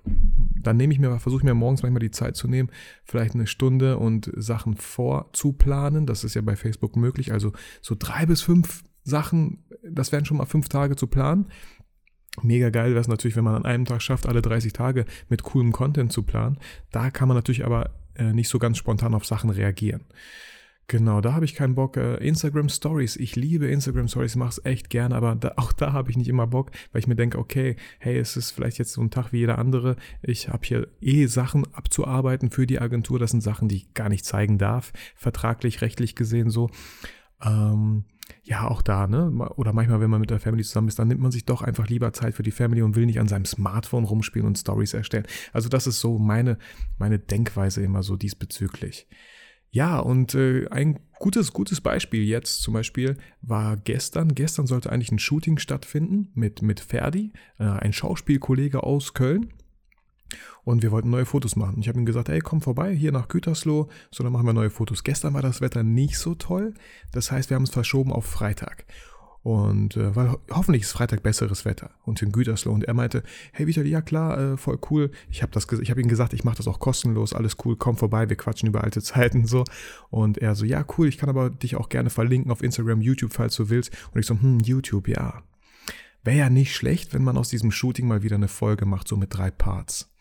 Dann 0.61 0.75
nehme 0.75 0.91
ich 0.91 0.99
mir, 0.99 1.17
versuche 1.19 1.39
ich 1.39 1.45
mir 1.45 1.53
morgens 1.53 1.81
manchmal 1.81 2.01
die 2.01 2.11
Zeit 2.11 2.35
zu 2.35 2.49
nehmen, 2.49 2.69
vielleicht 3.05 3.35
eine 3.35 3.47
Stunde 3.47 3.99
und 3.99 4.29
Sachen 4.35 4.75
vorzuplanen. 4.75 6.07
Das 6.07 6.25
ist 6.25 6.33
ja 6.33 6.41
bei 6.41 6.57
Facebook 6.57 6.97
möglich. 6.97 7.31
Also 7.31 7.53
so 7.81 7.95
drei 7.97 8.25
bis 8.25 8.41
fünf 8.41 8.83
Sachen, 9.05 9.59
das 9.89 10.11
wären 10.11 10.25
schon 10.25 10.37
mal 10.37 10.45
fünf 10.45 10.69
Tage 10.69 10.95
zu 10.95 11.07
planen. 11.07 11.47
Mega 12.41 12.69
geil 12.69 12.91
wäre 12.91 12.99
es 12.99 13.07
natürlich, 13.07 13.37
wenn 13.37 13.43
man 13.43 13.55
an 13.55 13.65
einem 13.65 13.85
Tag 13.85 14.01
schafft, 14.01 14.27
alle 14.27 14.41
30 14.41 14.73
Tage 14.73 15.05
mit 15.29 15.43
coolem 15.43 15.71
Content 15.71 16.11
zu 16.11 16.23
planen. 16.23 16.57
Da 16.91 17.09
kann 17.09 17.27
man 17.27 17.37
natürlich 17.37 17.65
aber 17.65 17.91
äh, 18.15 18.33
nicht 18.33 18.49
so 18.49 18.59
ganz 18.59 18.77
spontan 18.77 19.13
auf 19.13 19.25
Sachen 19.25 19.49
reagieren. 19.49 20.05
Genau, 20.87 21.19
da 21.19 21.33
habe 21.33 21.45
ich 21.45 21.55
keinen 21.55 21.73
Bock. 21.73 21.97
Äh, 21.97 22.17
Instagram 22.17 22.69
Stories, 22.69 23.15
ich 23.15 23.35
liebe 23.35 23.65
Instagram 23.67 24.07
Stories, 24.07 24.35
mache 24.35 24.49
es 24.49 24.65
echt 24.65 24.89
gerne, 24.89 25.15
aber 25.15 25.35
da, 25.35 25.53
auch 25.57 25.73
da 25.73 25.93
habe 25.93 26.11
ich 26.11 26.17
nicht 26.17 26.27
immer 26.27 26.45
Bock, 26.45 26.71
weil 26.91 26.99
ich 26.99 27.07
mir 27.07 27.15
denke, 27.15 27.39
okay, 27.39 27.75
hey, 27.99 28.17
es 28.17 28.37
ist 28.37 28.51
vielleicht 28.51 28.77
jetzt 28.77 28.93
so 28.93 29.01
ein 29.01 29.09
Tag 29.09 29.31
wie 29.31 29.39
jeder 29.39 29.57
andere. 29.57 29.95
Ich 30.21 30.49
habe 30.49 30.65
hier 30.65 30.87
eh 31.01 31.25
Sachen 31.25 31.65
abzuarbeiten 31.73 32.51
für 32.51 32.67
die 32.67 32.79
Agentur. 32.79 33.17
Das 33.17 33.31
sind 33.31 33.41
Sachen, 33.41 33.67
die 33.67 33.77
ich 33.77 33.93
gar 33.93 34.09
nicht 34.09 34.25
zeigen 34.25 34.57
darf, 34.57 34.93
vertraglich, 35.15 35.81
rechtlich 35.81 36.15
gesehen 36.15 36.49
so. 36.49 36.69
Ähm, 37.43 38.05
ja, 38.43 38.67
auch 38.67 38.81
da, 38.81 39.07
ne? 39.07 39.31
Oder 39.55 39.73
manchmal, 39.73 39.99
wenn 39.99 40.09
man 40.09 40.21
mit 40.21 40.29
der 40.29 40.39
Family 40.39 40.63
zusammen 40.63 40.87
ist, 40.87 40.99
dann 40.99 41.07
nimmt 41.07 41.21
man 41.21 41.31
sich 41.31 41.45
doch 41.45 41.61
einfach 41.61 41.87
lieber 41.87 42.13
Zeit 42.13 42.35
für 42.35 42.43
die 42.43 42.51
Family 42.51 42.81
und 42.81 42.95
will 42.95 43.05
nicht 43.05 43.19
an 43.19 43.27
seinem 43.27 43.45
Smartphone 43.45 44.03
rumspielen 44.03 44.47
und 44.47 44.57
Stories 44.57 44.93
erstellen. 44.93 45.25
Also 45.53 45.69
das 45.69 45.87
ist 45.87 45.99
so 45.99 46.17
meine, 46.17 46.57
meine 46.97 47.19
Denkweise 47.19 47.81
immer 47.83 48.03
so 48.03 48.15
diesbezüglich. 48.15 49.07
Ja, 49.71 49.99
und 49.99 50.35
äh, 50.35 50.67
ein 50.69 50.99
gutes, 51.19 51.51
gutes 51.51 51.81
Beispiel 51.81 52.23
jetzt 52.23 52.61
zum 52.61 52.73
Beispiel 52.73 53.17
war 53.41 53.75
gestern. 53.77 54.33
Gestern 54.33 54.67
sollte 54.67 54.91
eigentlich 54.91 55.11
ein 55.11 55.19
Shooting 55.19 55.57
stattfinden 55.57 56.29
mit, 56.33 56.61
mit 56.61 56.79
Ferdi, 56.79 57.33
äh, 57.59 57.65
ein 57.65 57.91
Schauspielkollege 57.91 58.83
aus 58.83 59.13
Köln. 59.13 59.53
Und 60.63 60.83
wir 60.83 60.91
wollten 60.91 61.09
neue 61.09 61.25
Fotos 61.25 61.55
machen. 61.55 61.79
Ich 61.79 61.87
habe 61.87 61.99
ihm 61.99 62.05
gesagt, 62.05 62.29
ey, 62.29 62.39
komm 62.39 62.61
vorbei 62.61 62.93
hier 62.93 63.11
nach 63.11 63.27
Gütersloh, 63.27 63.87
so 64.11 64.23
dann 64.23 64.33
machen 64.33 64.45
wir 64.45 64.53
neue 64.53 64.69
Fotos. 64.69 65.03
Gestern 65.03 65.33
war 65.33 65.41
das 65.41 65.61
Wetter 65.61 65.83
nicht 65.83 66.17
so 66.17 66.35
toll. 66.35 66.73
Das 67.11 67.31
heißt, 67.31 67.49
wir 67.49 67.55
haben 67.55 67.63
es 67.63 67.69
verschoben 67.69 68.11
auf 68.11 68.25
Freitag. 68.25 68.85
Und 69.45 69.95
äh, 69.95 70.15
weil 70.15 70.35
hoffentlich 70.49 70.81
ist 70.81 70.93
Freitag 70.93 71.21
besseres 71.21 71.65
Wetter 71.65 71.91
und 72.03 72.19
in 72.19 72.31
Gütersloh. 72.31 72.71
Und 72.71 72.85
er 72.85 72.95
meinte, 72.95 73.21
hey 73.53 73.67
Vitali, 73.67 73.91
ja 73.91 74.01
klar, 74.01 74.39
äh, 74.39 74.57
voll 74.57 74.79
cool. 74.89 75.11
Ich 75.29 75.43
habe 75.43 75.59
habe 75.59 76.01
ihm 76.01 76.07
gesagt, 76.07 76.33
ich 76.33 76.43
mache 76.43 76.57
das 76.57 76.67
auch 76.67 76.79
kostenlos, 76.79 77.31
alles 77.31 77.55
cool, 77.63 77.75
komm 77.75 77.95
vorbei, 77.95 78.27
wir 78.27 78.37
quatschen 78.37 78.67
über 78.69 78.83
alte 78.83 79.01
Zeiten 79.03 79.45
so. 79.45 79.63
Und 80.09 80.39
er 80.39 80.55
so, 80.55 80.65
ja 80.65 80.83
cool, 80.97 81.07
ich 81.07 81.19
kann 81.19 81.29
aber 81.29 81.51
dich 81.51 81.75
auch 81.75 81.89
gerne 81.89 82.09
verlinken 82.09 82.51
auf 82.51 82.63
Instagram, 82.63 83.01
YouTube, 83.01 83.33
falls 83.33 83.55
du 83.55 83.69
willst. 83.69 83.91
Und 84.11 84.19
ich 84.19 84.25
so, 84.25 84.33
hm, 84.33 84.61
YouTube, 84.61 85.07
ja. 85.07 85.43
Wäre 86.25 86.37
ja 86.37 86.49
nicht 86.49 86.75
schlecht, 86.75 87.13
wenn 87.13 87.23
man 87.23 87.37
aus 87.37 87.49
diesem 87.49 87.71
Shooting 87.71 88.07
mal 88.07 88.23
wieder 88.23 88.35
eine 88.35 88.47
Folge 88.47 88.85
macht, 88.85 89.07
so 89.07 89.15
mit 89.15 89.33
drei 89.33 89.51
Parts 89.51 90.11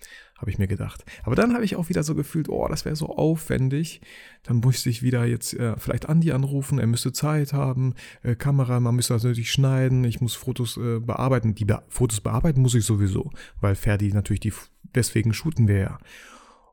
habe 0.45 0.51
ich 0.51 0.59
mir 0.59 0.67
gedacht. 0.67 1.05
Aber 1.23 1.37
dann 1.37 1.55
habe 1.55 1.65
ich 1.65 1.77
auch 1.77 1.89
wieder 1.89 2.03
so 2.03 2.15
gefühlt, 2.15 2.49
oh, 2.49 2.67
das 2.69 2.85
wäre 2.85 2.97
so 2.97 3.17
aufwendig. 3.17 4.03
Dann 4.43 4.59
musste 4.59 4.91
ich 4.91 5.03
wieder 5.03 5.25
jetzt 5.25 5.55
äh, 5.55 5.75
vielleicht 5.79 6.09
Andi 6.09 6.33
anrufen, 6.33 6.79
er 6.79 6.87
müsste 6.87 7.13
Zeit 7.13 7.55
haben, 7.55 7.95
äh, 8.23 8.35
Kamera, 8.35 8.79
man 8.81 8.97
müsste 8.97 9.15
das 9.15 9.25
natürlich 9.25 9.53
schneiden, 9.53 10.05
ich 10.05 10.21
muss 10.21 10.35
Fotos 10.35 10.77
äh, 10.77 11.01
bearbeiten. 11.01 11.55
Die 11.55 11.65
Be 11.65 11.83
Fotos 11.89 12.21
bearbeiten 12.21 12.61
muss 12.61 12.75
ich 12.75 12.85
sowieso, 12.85 13.31
weil 13.61 13.75
Ferdi 13.75 14.13
natürlich 14.13 14.41
die, 14.41 14.53
deswegen 14.95 15.33
shooten 15.33 15.67
wir 15.67 15.79
ja. 15.79 15.99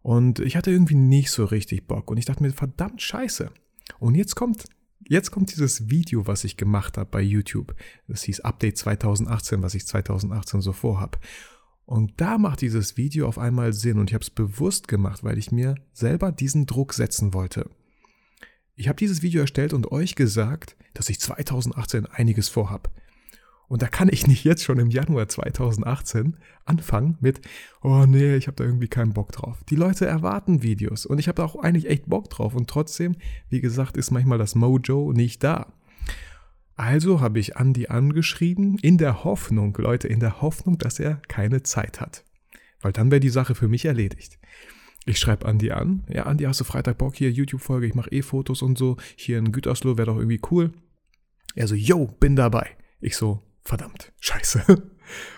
Und 0.01 0.39
ich 0.39 0.57
hatte 0.57 0.71
irgendwie 0.71 0.95
nicht 0.95 1.31
so 1.31 1.45
richtig 1.45 1.87
Bock 1.87 2.09
und 2.09 2.17
ich 2.17 2.25
dachte 2.25 2.43
mir, 2.43 2.51
verdammt 2.51 3.01
scheiße. 3.01 3.51
Und 3.99 4.15
jetzt 4.15 4.35
kommt 4.35 4.65
Jetzt 5.11 5.29
kommt 5.29 5.51
dieses 5.51 5.89
Video, 5.89 6.25
was 6.25 6.45
ich 6.45 6.55
gemacht 6.55 6.97
habe 6.97 7.09
bei 7.09 7.19
YouTube. 7.19 7.75
Das 8.07 8.23
hieß 8.23 8.39
Update 8.39 8.77
2018, 8.77 9.61
was 9.61 9.75
ich 9.75 9.85
2018 9.85 10.61
so 10.61 10.71
vorhab. 10.71 11.19
Und 11.83 12.13
da 12.21 12.37
macht 12.37 12.61
dieses 12.61 12.95
Video 12.95 13.27
auf 13.27 13.37
einmal 13.37 13.73
Sinn 13.73 13.99
und 13.99 14.09
ich 14.09 14.13
habe 14.13 14.23
es 14.23 14.29
bewusst 14.29 14.87
gemacht, 14.87 15.21
weil 15.21 15.37
ich 15.37 15.51
mir 15.51 15.75
selber 15.91 16.31
diesen 16.31 16.65
Druck 16.65 16.93
setzen 16.93 17.33
wollte. 17.33 17.69
Ich 18.77 18.87
habe 18.87 18.95
dieses 18.95 19.21
Video 19.21 19.41
erstellt 19.41 19.73
und 19.73 19.91
euch 19.91 20.15
gesagt, 20.15 20.77
dass 20.93 21.09
ich 21.09 21.19
2018 21.19 22.05
einiges 22.05 22.47
vorhab. 22.47 22.89
Und 23.71 23.81
da 23.81 23.87
kann 23.87 24.09
ich 24.11 24.27
nicht 24.27 24.43
jetzt 24.43 24.65
schon 24.65 24.79
im 24.79 24.89
Januar 24.89 25.29
2018 25.29 26.35
anfangen 26.65 27.17
mit, 27.21 27.39
oh 27.81 28.03
nee, 28.05 28.35
ich 28.35 28.47
habe 28.47 28.57
da 28.57 28.65
irgendwie 28.65 28.89
keinen 28.89 29.13
Bock 29.13 29.31
drauf. 29.31 29.63
Die 29.69 29.77
Leute 29.77 30.05
erwarten 30.05 30.61
Videos 30.61 31.05
und 31.05 31.19
ich 31.19 31.29
habe 31.29 31.37
da 31.37 31.45
auch 31.45 31.55
eigentlich 31.55 31.89
echt 31.89 32.05
Bock 32.07 32.29
drauf 32.29 32.53
und 32.53 32.69
trotzdem, 32.69 33.15
wie 33.47 33.61
gesagt, 33.61 33.95
ist 33.95 34.11
manchmal 34.11 34.37
das 34.37 34.55
Mojo 34.55 35.13
nicht 35.13 35.41
da. 35.45 35.71
Also 36.75 37.21
habe 37.21 37.39
ich 37.39 37.55
Andy 37.55 37.87
angeschrieben, 37.87 38.77
in 38.81 38.97
der 38.97 39.23
Hoffnung, 39.23 39.73
Leute, 39.77 40.09
in 40.09 40.19
der 40.19 40.41
Hoffnung, 40.41 40.77
dass 40.77 40.99
er 40.99 41.21
keine 41.29 41.63
Zeit 41.63 42.01
hat. 42.01 42.25
Weil 42.81 42.91
dann 42.91 43.09
wäre 43.09 43.21
die 43.21 43.29
Sache 43.29 43.55
für 43.55 43.69
mich 43.69 43.85
erledigt. 43.85 44.37
Ich 45.05 45.17
schreibe 45.17 45.47
Andy 45.47 45.71
an. 45.71 46.03
Ja, 46.09 46.29
Andy, 46.29 46.43
hast 46.43 46.59
du 46.59 46.65
Freitag 46.65 46.97
Bock 46.97 47.15
hier, 47.15 47.31
YouTube-Folge, 47.31 47.87
ich 47.87 47.95
mache 47.95 48.11
eh 48.11 48.21
Fotos 48.21 48.63
und 48.63 48.77
so. 48.77 48.97
Hier 49.15 49.37
in 49.37 49.53
Gütersloh 49.53 49.95
wäre 49.95 50.07
doch 50.07 50.17
irgendwie 50.17 50.41
cool. 50.51 50.73
Er 51.55 51.69
so, 51.69 51.75
yo, 51.75 52.07
bin 52.19 52.35
dabei. 52.35 52.71
Ich 52.99 53.15
so, 53.15 53.41
verdammt, 53.63 54.11
scheiße. 54.19 54.63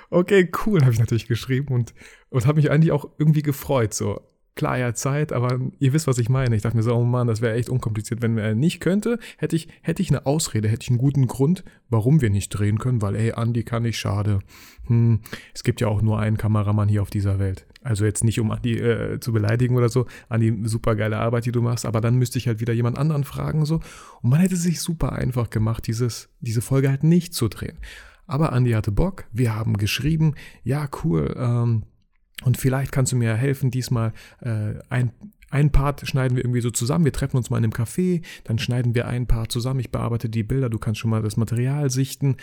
Okay, 0.10 0.48
cool, 0.64 0.82
habe 0.82 0.94
ich 0.94 1.00
natürlich 1.00 1.26
geschrieben 1.26 1.74
und, 1.74 1.96
und 2.30 2.46
habe 2.46 2.58
mich 2.58 2.70
eigentlich 2.70 2.92
auch 2.92 3.10
irgendwie 3.18 3.42
gefreut. 3.42 3.96
So, 3.96 4.22
klar, 4.56 4.78
ja, 4.78 4.94
Zeit, 4.94 5.34
aber 5.34 5.60
ihr 5.80 5.94
wisst, 5.94 6.08
was 6.08 6.18
ich 6.18 6.30
meine. 6.30 6.56
Ich 6.56 6.62
dachte 6.62 6.78
mir 6.78 6.84
so, 6.84 6.94
oh 6.94 7.04
Mann, 7.04 7.28
das 7.28 7.42
wäre 7.42 7.56
echt 7.56 7.70
unkompliziert. 7.70 8.22
Wenn 8.22 8.38
er 8.38 8.54
nicht 8.54 8.80
könnte, 8.80 9.18
hätte 9.38 9.56
ich, 9.56 9.68
hätte 9.82 10.02
ich 10.02 10.10
eine 10.10 10.26
Ausrede, 10.26 10.68
hätte 10.68 10.84
ich 10.84 10.90
einen 10.90 11.00
guten 11.00 11.28
Grund, 11.28 11.64
warum 11.90 12.22
wir 12.22 12.30
nicht 12.30 12.50
drehen 12.50 12.78
können, 12.78 13.02
weil, 13.02 13.16
ey, 13.16 13.32
Andi 13.32 13.64
kann 13.64 13.84
nicht, 13.84 13.98
schade. 13.98 14.40
Hm, 14.86 15.22
es 15.54 15.64
gibt 15.64 15.82
ja 15.82 15.88
auch 15.88 16.02
nur 16.02 16.20
einen 16.20 16.38
Kameramann 16.38 16.90
hier 16.90 17.02
auf 17.02 17.10
dieser 17.10 17.40
Welt. 17.40 17.66
Also 17.82 18.06
jetzt 18.06 18.24
nicht, 18.24 18.40
um 18.40 18.52
Andi 18.52 18.78
äh, 18.78 19.20
zu 19.20 19.34
beleidigen 19.34 19.76
oder 19.76 19.90
so, 19.90 20.06
Andi, 20.30 20.62
super 20.66 20.96
geile 20.96 21.18
Arbeit, 21.18 21.46
die 21.46 21.52
du 21.52 21.62
machst, 21.62 21.86
aber 21.86 22.02
dann 22.02 22.16
müsste 22.16 22.38
ich 22.38 22.48
halt 22.48 22.60
wieder 22.60 22.74
jemand 22.74 22.98
anderen 22.98 23.24
fragen, 23.24 23.66
so. 23.66 23.80
Und 24.22 24.30
man 24.30 24.40
hätte 24.40 24.56
sich 24.56 24.80
super 24.80 25.14
einfach 25.14 25.50
gemacht, 25.50 25.88
dieses, 25.88 26.30
diese 26.40 26.62
Folge 26.62 26.90
halt 26.90 27.04
nicht 27.04 27.34
zu 27.34 27.48
drehen. 27.48 27.80
Aber 28.34 28.52
Andi 28.52 28.72
hatte 28.72 28.92
Bock, 28.92 29.26
wir 29.32 29.54
haben 29.54 29.78
geschrieben, 29.78 30.34
ja, 30.64 30.90
cool, 31.04 31.36
ähm, 31.38 31.84
und 32.44 32.58
vielleicht 32.58 32.92
kannst 32.92 33.12
du 33.12 33.16
mir 33.16 33.36
helfen, 33.36 33.70
diesmal 33.70 34.12
äh, 34.42 34.74
ein, 34.90 35.12
ein 35.52 35.72
Part 35.72 36.08
schneiden 36.08 36.36
wir 36.36 36.44
irgendwie 36.44 36.62
so 36.62 36.72
zusammen. 36.72 37.06
Wir 37.06 37.14
treffen 37.14 37.38
uns 37.38 37.52
mal 37.52 37.60
in 37.60 37.66
einem 37.66 37.74
Café, 37.74 38.26
dann 38.44 38.58
schneiden 38.58 38.96
wir 38.96 39.08
ein 39.08 39.28
Part 39.28 39.52
zusammen. 39.52 39.82
Ich 39.82 39.92
bearbeite 39.92 40.30
die 40.30 40.42
Bilder, 40.42 40.72
du 40.72 40.80
kannst 40.80 41.00
schon 41.00 41.12
mal 41.12 41.22
das 41.22 41.38
Material 41.38 41.92
sichten. 41.92 42.38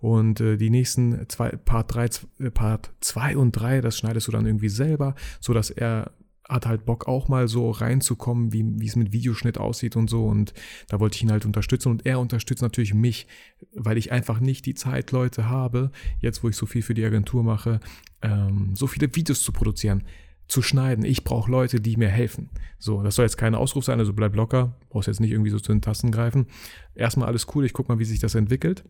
Und 0.00 0.40
äh, 0.40 0.56
die 0.56 0.68
nächsten 0.68 1.28
zwei, 1.28 1.50
Part 1.50 1.94
3, 1.94 2.08
äh, 2.40 2.50
Part 2.50 2.90
2 3.00 3.36
und 3.36 3.52
3, 3.52 3.82
das 3.82 3.96
schneidest 3.96 4.26
du 4.26 4.32
dann 4.32 4.46
irgendwie 4.46 4.68
selber, 4.68 5.14
so 5.38 5.54
dass 5.54 5.70
er 5.70 6.10
hat 6.48 6.66
halt 6.66 6.84
Bock 6.84 7.08
auch 7.08 7.28
mal 7.28 7.48
so 7.48 7.70
reinzukommen, 7.70 8.52
wie, 8.52 8.64
wie 8.80 8.86
es 8.86 8.96
mit 8.96 9.12
Videoschnitt 9.12 9.58
aussieht 9.58 9.96
und 9.96 10.08
so. 10.08 10.26
Und 10.26 10.54
da 10.88 11.00
wollte 11.00 11.16
ich 11.16 11.22
ihn 11.22 11.30
halt 11.30 11.44
unterstützen. 11.44 11.90
Und 11.90 12.06
er 12.06 12.20
unterstützt 12.20 12.62
natürlich 12.62 12.94
mich, 12.94 13.26
weil 13.74 13.98
ich 13.98 14.12
einfach 14.12 14.40
nicht 14.40 14.66
die 14.66 14.74
Zeit, 14.74 15.12
Leute 15.12 15.48
habe, 15.48 15.90
jetzt 16.20 16.42
wo 16.42 16.48
ich 16.48 16.56
so 16.56 16.66
viel 16.66 16.82
für 16.82 16.94
die 16.94 17.04
Agentur 17.04 17.42
mache, 17.42 17.80
ähm, 18.22 18.74
so 18.74 18.86
viele 18.86 19.14
Videos 19.14 19.42
zu 19.42 19.52
produzieren, 19.52 20.04
zu 20.48 20.62
schneiden. 20.62 21.04
Ich 21.04 21.24
brauche 21.24 21.50
Leute, 21.50 21.80
die 21.80 21.96
mir 21.96 22.08
helfen. 22.08 22.50
So, 22.78 23.02
das 23.02 23.16
soll 23.16 23.24
jetzt 23.24 23.38
kein 23.38 23.54
Ausruf 23.54 23.84
sein, 23.84 23.98
also 23.98 24.12
bleib 24.12 24.36
locker, 24.36 24.76
brauchst 24.88 25.08
jetzt 25.08 25.20
nicht 25.20 25.32
irgendwie 25.32 25.50
so 25.50 25.58
zu 25.58 25.72
den 25.72 25.82
Tasten 25.82 26.12
greifen. 26.12 26.46
Erstmal 26.94 27.28
alles 27.28 27.46
cool, 27.54 27.64
ich 27.64 27.72
guck 27.72 27.88
mal, 27.88 27.98
wie 27.98 28.04
sich 28.04 28.20
das 28.20 28.34
entwickelt. 28.34 28.84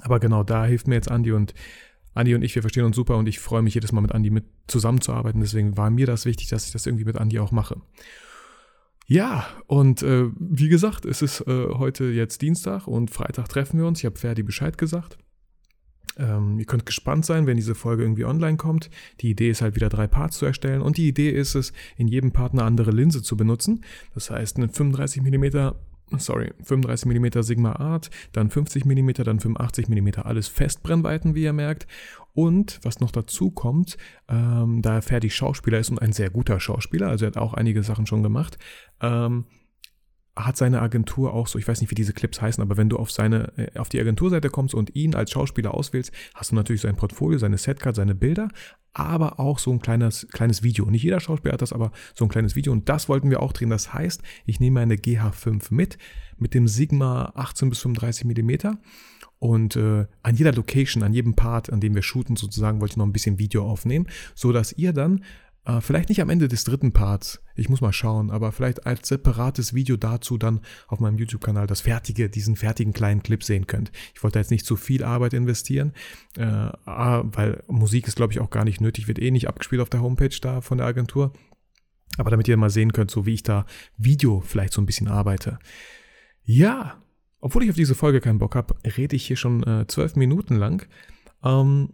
Aber 0.00 0.20
genau 0.20 0.42
da 0.42 0.64
hilft 0.64 0.88
mir 0.88 0.94
jetzt 0.94 1.10
Andi 1.10 1.32
und 1.32 1.52
Andi 2.14 2.34
und 2.34 2.42
ich, 2.42 2.54
wir 2.54 2.62
verstehen 2.62 2.84
uns 2.84 2.96
super 2.96 3.16
und 3.16 3.28
ich 3.28 3.38
freue 3.38 3.62
mich 3.62 3.74
jedes 3.74 3.92
Mal 3.92 4.00
mit 4.00 4.12
Andi 4.12 4.30
mit 4.30 4.44
zusammenzuarbeiten. 4.66 5.40
Deswegen 5.40 5.76
war 5.76 5.90
mir 5.90 6.06
das 6.06 6.26
wichtig, 6.26 6.48
dass 6.48 6.66
ich 6.66 6.72
das 6.72 6.86
irgendwie 6.86 7.04
mit 7.04 7.16
Andi 7.16 7.38
auch 7.38 7.52
mache. 7.52 7.80
Ja, 9.06 9.46
und 9.66 10.02
äh, 10.02 10.26
wie 10.38 10.68
gesagt, 10.68 11.04
es 11.04 11.22
ist 11.22 11.40
äh, 11.42 11.68
heute 11.74 12.04
jetzt 12.04 12.40
Dienstag 12.42 12.86
und 12.86 13.10
Freitag 13.10 13.48
treffen 13.48 13.78
wir 13.78 13.86
uns. 13.86 13.98
Ich 13.98 14.06
habe 14.06 14.18
Ferdi 14.18 14.42
Bescheid 14.42 14.78
gesagt. 14.78 15.18
Ähm, 16.18 16.58
ihr 16.58 16.66
könnt 16.66 16.86
gespannt 16.86 17.24
sein, 17.24 17.46
wenn 17.46 17.56
diese 17.56 17.74
Folge 17.74 18.02
irgendwie 18.02 18.24
online 18.24 18.56
kommt. 18.56 18.90
Die 19.20 19.30
Idee 19.30 19.50
ist 19.50 19.62
halt 19.62 19.74
wieder 19.74 19.88
drei 19.88 20.06
Parts 20.06 20.38
zu 20.38 20.46
erstellen 20.46 20.82
und 20.82 20.98
die 20.98 21.08
Idee 21.08 21.30
ist 21.30 21.54
es, 21.54 21.72
in 21.96 22.08
jedem 22.08 22.32
Part 22.32 22.52
eine 22.52 22.64
andere 22.64 22.90
Linse 22.90 23.22
zu 23.22 23.36
benutzen. 23.36 23.84
Das 24.14 24.30
heißt, 24.30 24.56
einen 24.56 24.70
35 24.70 25.22
mm 25.22 25.72
sorry, 26.18 26.52
35 26.62 27.06
mm 27.06 27.42
Sigma 27.42 27.72
Art, 27.72 28.10
dann 28.32 28.50
50 28.50 28.84
mm, 28.84 29.10
dann 29.24 29.40
85 29.40 29.88
mm, 29.88 30.08
alles 30.22 30.48
Festbrennweiten, 30.48 31.34
wie 31.34 31.42
ihr 31.42 31.52
merkt. 31.52 31.86
Und 32.34 32.80
was 32.82 33.00
noch 33.00 33.10
dazu 33.10 33.50
kommt, 33.50 33.98
ähm, 34.28 34.80
da 34.80 34.94
er 34.94 35.02
fertig 35.02 35.34
Schauspieler 35.34 35.78
ist 35.78 35.90
und 35.90 36.00
ein 36.00 36.12
sehr 36.12 36.30
guter 36.30 36.60
Schauspieler, 36.60 37.08
also 37.08 37.26
er 37.26 37.28
hat 37.28 37.36
auch 37.36 37.52
einige 37.52 37.82
Sachen 37.82 38.06
schon 38.06 38.22
gemacht, 38.22 38.56
ähm, 39.00 39.44
hat 40.34 40.56
seine 40.56 40.80
Agentur 40.80 41.34
auch 41.34 41.46
so, 41.46 41.58
ich 41.58 41.68
weiß 41.68 41.80
nicht, 41.80 41.90
wie 41.90 41.94
diese 41.94 42.14
Clips 42.14 42.40
heißen, 42.40 42.62
aber 42.62 42.76
wenn 42.76 42.88
du 42.88 42.96
auf 42.96 43.10
seine, 43.10 43.52
äh, 43.58 43.78
auf 43.78 43.90
die 43.90 44.00
Agenturseite 44.00 44.48
kommst 44.48 44.74
und 44.74 44.94
ihn 44.96 45.14
als 45.14 45.30
Schauspieler 45.30 45.74
auswählst, 45.74 46.12
hast 46.34 46.52
du 46.52 46.54
natürlich 46.54 46.82
sein 46.82 46.96
Portfolio, 46.96 47.38
seine 47.38 47.58
Setcard, 47.58 47.96
seine 47.96 48.14
Bilder, 48.14 48.48
aber 48.94 49.38
auch 49.38 49.58
so 49.58 49.70
ein 49.70 49.80
kleines, 49.80 50.26
kleines 50.32 50.62
Video. 50.62 50.86
Nicht 50.86 51.02
jeder 51.02 51.20
Schauspieler 51.20 51.52
hat 51.52 51.62
das, 51.62 51.72
aber 51.72 51.92
so 52.14 52.24
ein 52.24 52.30
kleines 52.30 52.56
Video 52.56 52.72
und 52.72 52.88
das 52.88 53.08
wollten 53.08 53.30
wir 53.30 53.42
auch 53.42 53.52
drehen. 53.52 53.70
Das 53.70 53.92
heißt, 53.92 54.22
ich 54.46 54.58
nehme 54.58 54.80
eine 54.80 54.96
GH5 54.96 55.66
mit, 55.70 55.98
mit 56.38 56.54
dem 56.54 56.66
Sigma 56.66 57.32
18 57.34 57.68
bis 57.68 57.80
35 57.80 58.24
Millimeter 58.24 58.78
und 59.38 59.76
äh, 59.76 60.06
an 60.22 60.36
jeder 60.36 60.52
Location, 60.52 61.02
an 61.02 61.12
jedem 61.12 61.34
Part, 61.34 61.70
an 61.72 61.80
dem 61.80 61.94
wir 61.94 62.02
shooten 62.02 62.36
sozusagen, 62.36 62.80
wollte 62.80 62.92
ich 62.92 62.96
noch 62.96 63.06
ein 63.06 63.12
bisschen 63.12 63.38
Video 63.38 63.68
aufnehmen, 63.68 64.06
so 64.34 64.52
dass 64.52 64.72
ihr 64.72 64.92
dann 64.92 65.24
äh, 65.64 65.80
vielleicht 65.80 66.08
nicht 66.08 66.20
am 66.20 66.30
Ende 66.30 66.48
des 66.48 66.64
dritten 66.64 66.92
Parts, 66.92 67.40
ich 67.54 67.68
muss 67.68 67.80
mal 67.80 67.92
schauen, 67.92 68.30
aber 68.30 68.50
vielleicht 68.50 68.86
als 68.86 69.08
separates 69.08 69.74
Video 69.74 69.96
dazu 69.96 70.38
dann 70.38 70.60
auf 70.88 70.98
meinem 70.98 71.18
YouTube-Kanal 71.18 71.66
das 71.66 71.82
fertige, 71.82 72.28
diesen 72.28 72.56
fertigen 72.56 72.92
kleinen 72.92 73.22
Clip 73.22 73.42
sehen 73.44 73.66
könnt. 73.66 73.92
Ich 74.14 74.22
wollte 74.22 74.38
jetzt 74.38 74.50
nicht 74.50 74.66
zu 74.66 74.76
viel 74.76 75.04
Arbeit 75.04 75.34
investieren, 75.34 75.92
äh, 76.36 76.42
weil 76.84 77.62
Musik 77.68 78.08
ist, 78.08 78.16
glaube 78.16 78.32
ich, 78.32 78.40
auch 78.40 78.50
gar 78.50 78.64
nicht 78.64 78.80
nötig, 78.80 79.06
wird 79.06 79.20
eh 79.20 79.30
nicht 79.30 79.48
abgespielt 79.48 79.82
auf 79.82 79.90
der 79.90 80.02
Homepage 80.02 80.36
da 80.40 80.60
von 80.60 80.78
der 80.78 80.86
Agentur. 80.86 81.32
Aber 82.18 82.30
damit 82.30 82.48
ihr 82.48 82.56
mal 82.56 82.70
sehen 82.70 82.92
könnt, 82.92 83.10
so 83.10 83.24
wie 83.24 83.34
ich 83.34 83.42
da 83.42 83.64
Video 83.96 84.40
vielleicht 84.40 84.72
so 84.72 84.82
ein 84.82 84.86
bisschen 84.86 85.08
arbeite. 85.08 85.58
Ja, 86.44 87.00
obwohl 87.40 87.62
ich 87.64 87.70
auf 87.70 87.76
diese 87.76 87.94
Folge 87.94 88.20
keinen 88.20 88.38
Bock 88.38 88.54
habe, 88.54 88.74
rede 88.96 89.16
ich 89.16 89.26
hier 89.26 89.36
schon 89.36 89.62
äh, 89.62 89.86
zwölf 89.86 90.16
Minuten 90.16 90.56
lang. 90.56 90.86
Ähm, 91.42 91.90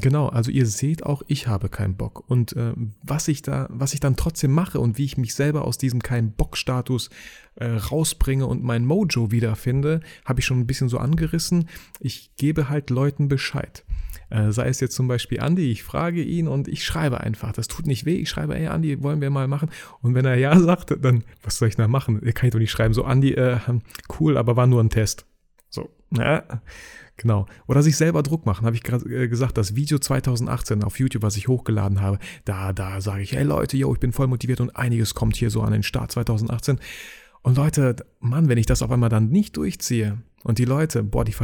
Genau, 0.00 0.28
also 0.28 0.50
ihr 0.50 0.66
seht 0.66 1.04
auch, 1.04 1.22
ich 1.26 1.46
habe 1.46 1.68
keinen 1.68 1.96
Bock. 1.96 2.28
Und 2.28 2.54
äh, 2.56 2.72
was 3.02 3.28
ich 3.28 3.42
da, 3.42 3.66
was 3.70 3.92
ich 3.92 4.00
dann 4.00 4.16
trotzdem 4.16 4.52
mache 4.52 4.80
und 4.80 4.98
wie 4.98 5.04
ich 5.04 5.16
mich 5.16 5.34
selber 5.34 5.64
aus 5.64 5.78
diesem 5.78 6.02
keinen 6.02 6.32
Bock-Status 6.32 7.10
äh, 7.56 7.66
rausbringe 7.66 8.46
und 8.46 8.62
mein 8.62 8.84
Mojo 8.84 9.30
wiederfinde, 9.30 10.00
habe 10.24 10.40
ich 10.40 10.46
schon 10.46 10.60
ein 10.60 10.66
bisschen 10.66 10.88
so 10.88 10.98
angerissen. 10.98 11.68
Ich 11.98 12.34
gebe 12.36 12.68
halt 12.68 12.90
Leuten 12.90 13.28
Bescheid. 13.28 13.84
Äh, 14.30 14.52
sei 14.52 14.68
es 14.68 14.80
jetzt 14.80 14.94
zum 14.94 15.08
Beispiel 15.08 15.40
Andi, 15.40 15.70
ich 15.70 15.82
frage 15.82 16.22
ihn 16.22 16.48
und 16.48 16.68
ich 16.68 16.84
schreibe 16.84 17.20
einfach. 17.20 17.52
Das 17.52 17.68
tut 17.68 17.86
nicht 17.86 18.06
weh. 18.06 18.16
Ich 18.16 18.30
schreibe, 18.30 18.56
ey 18.56 18.68
Andi, 18.68 19.02
wollen 19.02 19.20
wir 19.20 19.30
mal 19.30 19.48
machen? 19.48 19.70
Und 20.00 20.14
wenn 20.14 20.24
er 20.24 20.36
ja 20.36 20.58
sagt, 20.60 20.96
dann, 21.04 21.24
was 21.42 21.58
soll 21.58 21.68
ich 21.68 21.76
da 21.76 21.88
machen? 21.88 22.20
Kann 22.34 22.46
ich 22.46 22.52
doch 22.52 22.60
nicht 22.60 22.70
schreiben. 22.70 22.94
So, 22.94 23.04
Andi, 23.04 23.32
äh, 23.32 23.58
cool, 24.18 24.38
aber 24.38 24.56
war 24.56 24.66
nur 24.66 24.82
ein 24.82 24.90
Test. 24.90 25.26
So, 25.68 25.90
ja. 26.12 26.44
Genau. 27.20 27.44
Oder 27.66 27.82
sich 27.82 27.98
selber 27.98 28.22
Druck 28.22 28.46
machen, 28.46 28.64
habe 28.64 28.74
ich 28.74 28.82
gerade 28.82 29.04
äh, 29.04 29.28
gesagt. 29.28 29.58
Das 29.58 29.76
Video 29.76 29.98
2018 29.98 30.82
auf 30.82 30.98
YouTube, 30.98 31.22
was 31.22 31.36
ich 31.36 31.48
hochgeladen 31.48 32.00
habe, 32.00 32.18
da, 32.46 32.72
da 32.72 33.02
sage 33.02 33.22
ich, 33.22 33.32
hey 33.32 33.44
Leute, 33.44 33.76
yo, 33.76 33.92
ich 33.92 34.00
bin 34.00 34.12
voll 34.12 34.26
motiviert 34.26 34.62
und 34.62 34.74
einiges 34.74 35.14
kommt 35.14 35.36
hier 35.36 35.50
so 35.50 35.60
an 35.60 35.72
den 35.72 35.82
Start 35.82 36.10
2018. 36.12 36.80
Und 37.42 37.58
Leute, 37.58 37.96
Mann, 38.20 38.48
wenn 38.48 38.56
ich 38.56 38.64
das 38.64 38.80
auf 38.80 38.90
einmal 38.90 39.10
dann 39.10 39.28
nicht 39.28 39.58
durchziehe 39.58 40.16
und 40.44 40.56
die 40.56 40.64
Leute, 40.64 41.02
boah, 41.02 41.26
die 41.26 41.34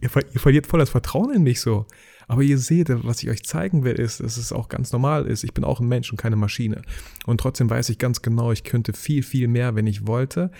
ihr, 0.00 0.10
ihr 0.32 0.40
verliert 0.40 0.66
voll 0.66 0.80
das 0.80 0.88
Vertrauen 0.88 1.34
in 1.34 1.42
mich 1.42 1.60
so. 1.60 1.84
Aber 2.26 2.40
ihr 2.40 2.56
seht, 2.56 2.88
was 3.04 3.22
ich 3.22 3.28
euch 3.28 3.42
zeigen 3.42 3.84
will, 3.84 3.96
ist, 3.96 4.20
dass 4.20 4.38
es 4.38 4.54
auch 4.54 4.70
ganz 4.70 4.90
normal 4.90 5.26
ist. 5.26 5.44
Ich 5.44 5.52
bin 5.52 5.64
auch 5.64 5.80
ein 5.80 5.88
Mensch 5.88 6.10
und 6.10 6.16
keine 6.16 6.36
Maschine. 6.36 6.80
Und 7.26 7.42
trotzdem 7.42 7.68
weiß 7.68 7.90
ich 7.90 7.98
ganz 7.98 8.22
genau, 8.22 8.52
ich 8.52 8.64
könnte 8.64 8.94
viel, 8.94 9.22
viel 9.22 9.48
mehr, 9.48 9.74
wenn 9.74 9.86
ich 9.86 10.06
wollte. 10.06 10.50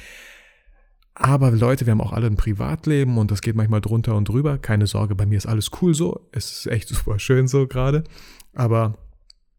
Aber 1.15 1.51
Leute, 1.51 1.87
wir 1.87 1.91
haben 1.91 2.01
auch 2.01 2.13
alle 2.13 2.27
ein 2.27 2.37
Privatleben 2.37 3.19
und 3.19 3.31
das 3.31 3.43
geht 3.43 3.57
manchmal 3.57 3.81
drunter 3.81 4.17
und 4.17 4.29
drüber. 4.29 4.59
Keine 4.59 4.87
Sorge, 4.87 5.15
bei 5.15 5.27
mir 5.27 5.37
ist 5.37 5.47
alles 5.47 5.71
cool 5.81 5.95
so. 5.95 6.29
Es 6.33 6.51
ist 6.51 6.67
echt 6.67 6.89
super 6.95 7.19
schön 7.19 7.49
so 7.49 7.67
gerade. 7.67 8.05
Aber 8.55 8.97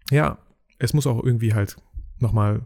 ja, 0.10 0.38
es 0.80 0.94
muss 0.94 1.08
auch 1.08 1.24
irgendwie 1.24 1.54
halt 1.54 1.78
nochmal 2.20 2.62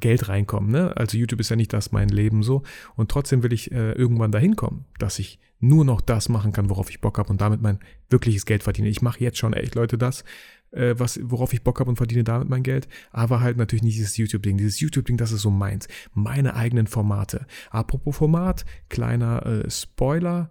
Geld 0.00 0.28
reinkommen. 0.28 0.70
Ne? 0.70 0.96
Also 0.96 1.16
YouTube 1.16 1.40
ist 1.40 1.50
ja 1.50 1.56
nicht 1.56 1.72
das 1.72 1.92
mein 1.92 2.08
Leben 2.08 2.42
so. 2.42 2.62
Und 2.96 3.10
trotzdem 3.10 3.42
will 3.42 3.52
ich 3.52 3.72
äh, 3.72 3.92
irgendwann 3.92 4.32
dahin 4.32 4.56
kommen, 4.56 4.84
dass 4.98 5.18
ich 5.18 5.38
nur 5.58 5.84
noch 5.84 6.00
das 6.00 6.28
machen 6.28 6.52
kann, 6.52 6.68
worauf 6.68 6.90
ich 6.90 7.00
Bock 7.00 7.18
habe 7.18 7.30
und 7.30 7.40
damit 7.40 7.62
mein 7.62 7.78
wirkliches 8.10 8.46
Geld 8.46 8.62
verdiene. 8.62 8.88
Ich 8.88 9.02
mache 9.02 9.20
jetzt 9.20 9.38
schon 9.38 9.54
echt 9.54 9.74
Leute 9.74 9.96
das, 9.96 10.24
äh, 10.72 10.94
was, 10.98 11.18
worauf 11.22 11.52
ich 11.52 11.62
Bock 11.62 11.80
habe 11.80 11.90
und 11.90 11.96
verdiene 11.96 12.24
damit 12.24 12.48
mein 12.48 12.62
Geld. 12.62 12.88
Aber 13.10 13.40
halt 13.40 13.56
natürlich 13.56 13.82
nicht 13.82 13.96
dieses 13.96 14.16
YouTube-Ding. 14.16 14.58
Dieses 14.58 14.80
YouTube-Ding, 14.80 15.16
das 15.16 15.32
ist 15.32 15.42
so 15.42 15.50
meins. 15.50 15.88
Meine 16.12 16.54
eigenen 16.54 16.86
Formate. 16.86 17.46
Apropos 17.70 18.16
Format, 18.16 18.64
kleiner 18.88 19.44
äh, 19.46 19.70
Spoiler. 19.70 20.50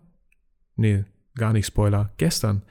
Nee, 0.75 1.05
gar 1.35 1.53
nicht 1.53 1.67
Spoiler. 1.67 2.13
Gestern 2.17 2.63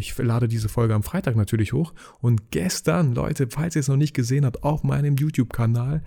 ich 0.00 0.16
lade 0.18 0.48
diese 0.48 0.68
Folge 0.68 0.94
am 0.94 1.02
Freitag 1.02 1.36
natürlich 1.36 1.72
hoch. 1.72 1.94
Und 2.20 2.50
gestern, 2.50 3.14
Leute, 3.14 3.48
falls 3.50 3.76
ihr 3.76 3.80
es 3.80 3.88
noch 3.88 3.96
nicht 3.96 4.14
gesehen 4.14 4.44
habt, 4.44 4.64
auf 4.64 4.82
meinem 4.82 5.16
YouTube-Kanal 5.16 6.02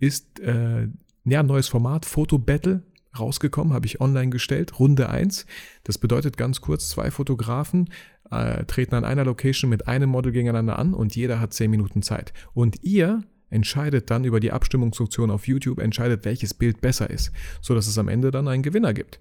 ist 0.00 0.40
äh, 0.40 0.88
ja, 1.24 1.40
ein 1.40 1.46
neues 1.46 1.68
Format, 1.68 2.06
Foto 2.06 2.38
Battle, 2.38 2.82
rausgekommen, 3.18 3.72
habe 3.72 3.86
ich 3.86 4.00
online 4.00 4.30
gestellt, 4.30 4.80
Runde 4.80 5.08
1. 5.08 5.46
Das 5.84 5.98
bedeutet 5.98 6.36
ganz 6.36 6.60
kurz, 6.60 6.88
zwei 6.88 7.10
Fotografen 7.10 7.90
äh, 8.30 8.64
treten 8.64 8.96
an 8.96 9.04
einer 9.04 9.24
Location 9.24 9.70
mit 9.70 9.86
einem 9.86 10.10
Model 10.10 10.32
gegeneinander 10.32 10.78
an 10.78 10.94
und 10.94 11.14
jeder 11.14 11.38
hat 11.38 11.52
10 11.52 11.70
Minuten 11.70 12.02
Zeit. 12.02 12.32
Und 12.54 12.82
ihr 12.82 13.22
entscheidet 13.50 14.10
dann 14.10 14.24
über 14.24 14.40
die 14.40 14.50
Abstimmungsfunktion 14.50 15.30
auf 15.30 15.46
YouTube, 15.46 15.78
entscheidet, 15.78 16.24
welches 16.24 16.54
Bild 16.54 16.80
besser 16.80 17.08
ist, 17.08 17.30
sodass 17.60 17.86
es 17.86 17.98
am 17.98 18.08
Ende 18.08 18.30
dann 18.32 18.48
einen 18.48 18.64
Gewinner 18.64 18.94
gibt. 18.94 19.20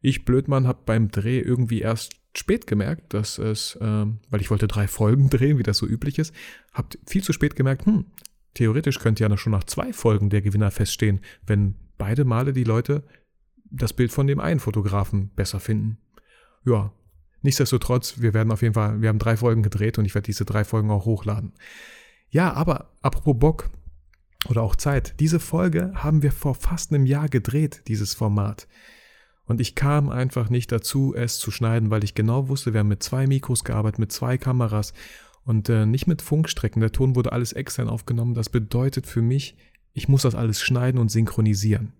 Ich, 0.00 0.24
Blödmann, 0.24 0.68
habe 0.68 0.80
beim 0.86 1.10
Dreh 1.10 1.40
irgendwie 1.40 1.80
erst 1.80 2.12
spät 2.38 2.66
gemerkt, 2.66 3.14
dass 3.14 3.38
es, 3.38 3.76
äh, 3.76 4.06
weil 4.30 4.40
ich 4.40 4.50
wollte 4.50 4.68
drei 4.68 4.88
Folgen 4.88 5.30
drehen, 5.30 5.58
wie 5.58 5.62
das 5.62 5.78
so 5.78 5.86
üblich 5.86 6.18
ist, 6.18 6.34
habe 6.72 6.88
viel 7.06 7.22
zu 7.22 7.32
spät 7.32 7.56
gemerkt, 7.56 7.86
hm, 7.86 8.06
theoretisch 8.54 8.98
könnte 8.98 9.24
ja 9.24 9.36
schon 9.36 9.52
nach 9.52 9.64
zwei 9.64 9.92
Folgen 9.92 10.30
der 10.30 10.42
Gewinner 10.42 10.70
feststehen, 10.70 11.20
wenn 11.46 11.74
beide 11.98 12.24
Male 12.24 12.52
die 12.52 12.64
Leute 12.64 13.04
das 13.70 13.92
Bild 13.92 14.12
von 14.12 14.26
dem 14.26 14.40
einen 14.40 14.60
Fotografen 14.60 15.30
besser 15.34 15.60
finden. 15.60 15.98
Ja, 16.64 16.92
Nichtsdestotrotz, 17.46 18.20
wir 18.20 18.34
werden 18.34 18.50
auf 18.50 18.62
jeden 18.62 18.74
Fall, 18.74 19.00
wir 19.00 19.08
haben 19.08 19.20
drei 19.20 19.36
Folgen 19.36 19.62
gedreht 19.62 19.98
und 19.98 20.04
ich 20.04 20.16
werde 20.16 20.26
diese 20.26 20.44
drei 20.44 20.64
Folgen 20.64 20.90
auch 20.90 21.04
hochladen. 21.04 21.52
Ja, 22.28 22.52
aber 22.52 22.90
apropos 23.02 23.38
Bock 23.38 23.70
oder 24.48 24.62
auch 24.62 24.74
Zeit, 24.74 25.14
diese 25.20 25.38
Folge 25.38 25.92
haben 25.94 26.24
wir 26.24 26.32
vor 26.32 26.56
fast 26.56 26.92
einem 26.92 27.06
Jahr 27.06 27.28
gedreht, 27.28 27.82
dieses 27.86 28.14
Format. 28.14 28.66
Und 29.46 29.60
ich 29.60 29.74
kam 29.74 30.08
einfach 30.08 30.50
nicht 30.50 30.72
dazu, 30.72 31.14
es 31.14 31.38
zu 31.38 31.50
schneiden, 31.50 31.90
weil 31.90 32.04
ich 32.04 32.14
genau 32.14 32.48
wusste, 32.48 32.72
wir 32.72 32.80
haben 32.80 32.88
mit 32.88 33.02
zwei 33.02 33.26
Mikros 33.26 33.64
gearbeitet, 33.64 34.00
mit 34.00 34.12
zwei 34.12 34.38
Kameras 34.38 34.92
und 35.44 35.68
äh, 35.68 35.86
nicht 35.86 36.06
mit 36.06 36.20
Funkstrecken. 36.22 36.80
Der 36.80 36.92
Ton 36.92 37.14
wurde 37.14 37.32
alles 37.32 37.52
extern 37.52 37.88
aufgenommen. 37.88 38.34
Das 38.34 38.48
bedeutet 38.48 39.06
für 39.06 39.22
mich, 39.22 39.56
ich 39.92 40.08
muss 40.08 40.22
das 40.22 40.34
alles 40.34 40.60
schneiden 40.60 41.00
und 41.00 41.10
synchronisieren. 41.10 41.92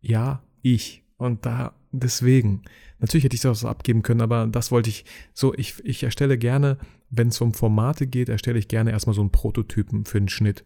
Ja, 0.00 0.42
ich. 0.62 1.03
Und 1.24 1.46
da 1.46 1.72
deswegen. 1.90 2.62
Natürlich 2.98 3.24
hätte 3.24 3.34
ich 3.34 3.40
das 3.40 3.64
abgeben 3.64 4.02
können, 4.02 4.20
aber 4.20 4.46
das 4.46 4.70
wollte 4.70 4.90
ich 4.90 5.06
so, 5.32 5.54
ich, 5.54 5.82
ich 5.84 6.02
erstelle 6.02 6.36
gerne, 6.36 6.78
wenn 7.10 7.28
es 7.28 7.40
um 7.40 7.54
Formate 7.54 8.06
geht, 8.06 8.28
erstelle 8.28 8.58
ich 8.58 8.68
gerne 8.68 8.90
erstmal 8.90 9.14
so 9.14 9.22
einen 9.22 9.30
Prototypen 9.30 10.04
für 10.04 10.18
den 10.18 10.28
Schnitt. 10.28 10.64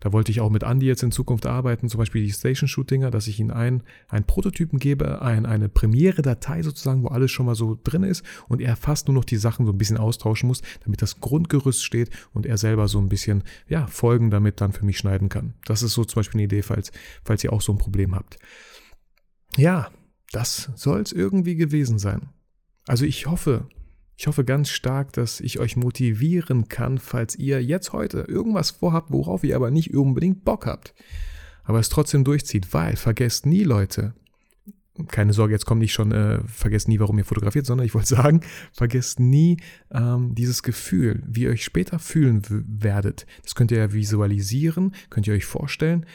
Da 0.00 0.12
wollte 0.12 0.30
ich 0.30 0.40
auch 0.40 0.48
mit 0.48 0.62
Andy 0.62 0.86
jetzt 0.86 1.02
in 1.02 1.12
Zukunft 1.12 1.44
arbeiten, 1.44 1.88
zum 1.88 1.98
Beispiel 1.98 2.22
die 2.22 2.32
Station 2.32 2.68
Shootinger, 2.68 3.10
dass 3.10 3.26
ich 3.26 3.38
ihnen 3.38 3.50
einen, 3.50 3.82
einen 4.08 4.24
Prototypen 4.24 4.78
gebe, 4.78 5.20
ein, 5.20 5.44
eine 5.44 5.68
Premiere-Datei 5.68 6.62
sozusagen, 6.62 7.02
wo 7.02 7.08
alles 7.08 7.30
schon 7.30 7.46
mal 7.46 7.54
so 7.54 7.78
drin 7.84 8.02
ist 8.02 8.24
und 8.48 8.62
er 8.62 8.76
fast 8.76 9.08
nur 9.08 9.14
noch 9.14 9.24
die 9.24 9.36
Sachen 9.36 9.66
so 9.66 9.72
ein 9.72 9.78
bisschen 9.78 9.98
austauschen 9.98 10.46
muss, 10.46 10.62
damit 10.84 11.02
das 11.02 11.20
Grundgerüst 11.20 11.84
steht 11.84 12.10
und 12.32 12.46
er 12.46 12.56
selber 12.56 12.88
so 12.88 12.98
ein 12.98 13.10
bisschen, 13.10 13.44
ja, 13.68 13.86
Folgen 13.88 14.30
damit 14.30 14.62
dann 14.62 14.72
für 14.72 14.86
mich 14.86 14.96
schneiden 14.96 15.28
kann. 15.28 15.54
Das 15.66 15.82
ist 15.82 15.92
so 15.92 16.04
zum 16.04 16.20
Beispiel 16.20 16.38
eine 16.38 16.44
Idee, 16.44 16.62
falls, 16.62 16.92
falls 17.24 17.44
ihr 17.44 17.52
auch 17.52 17.62
so 17.62 17.72
ein 17.72 17.78
Problem 17.78 18.14
habt. 18.14 18.38
Ja, 19.56 19.90
das 20.32 20.70
soll 20.74 21.00
es 21.00 21.12
irgendwie 21.12 21.56
gewesen 21.56 21.98
sein. 21.98 22.28
Also 22.86 23.04
ich 23.04 23.26
hoffe, 23.26 23.68
ich 24.16 24.26
hoffe 24.26 24.44
ganz 24.44 24.70
stark, 24.70 25.12
dass 25.12 25.40
ich 25.40 25.58
euch 25.58 25.76
motivieren 25.76 26.68
kann, 26.68 26.98
falls 26.98 27.36
ihr 27.36 27.62
jetzt 27.62 27.92
heute 27.92 28.20
irgendwas 28.22 28.70
vorhabt, 28.70 29.12
worauf 29.12 29.44
ihr 29.44 29.56
aber 29.56 29.70
nicht 29.70 29.94
unbedingt 29.94 30.44
Bock 30.44 30.66
habt, 30.66 30.94
aber 31.64 31.78
es 31.78 31.88
trotzdem 31.88 32.24
durchzieht, 32.24 32.72
weil 32.74 32.96
vergesst 32.96 33.46
nie, 33.46 33.62
Leute, 33.62 34.14
keine 35.06 35.32
Sorge, 35.32 35.52
jetzt 35.52 35.66
kommt 35.66 35.80
nicht 35.80 35.92
schon, 35.92 36.10
äh, 36.10 36.40
vergesst 36.46 36.88
nie, 36.88 36.98
warum 36.98 37.18
ihr 37.18 37.24
fotografiert, 37.24 37.66
sondern 37.66 37.86
ich 37.86 37.94
wollte 37.94 38.08
sagen, 38.16 38.40
vergesst 38.72 39.20
nie 39.20 39.58
ähm, 39.92 40.34
dieses 40.34 40.62
Gefühl, 40.62 41.22
wie 41.26 41.42
ihr 41.42 41.50
euch 41.50 41.64
später 41.64 41.98
fühlen 41.98 42.42
werdet. 42.48 43.26
Das 43.44 43.54
könnt 43.54 43.70
ihr 43.70 43.78
ja 43.78 43.92
visualisieren, 43.92 44.94
könnt 45.10 45.26
ihr 45.26 45.34
euch 45.34 45.44
vorstellen. 45.44 46.06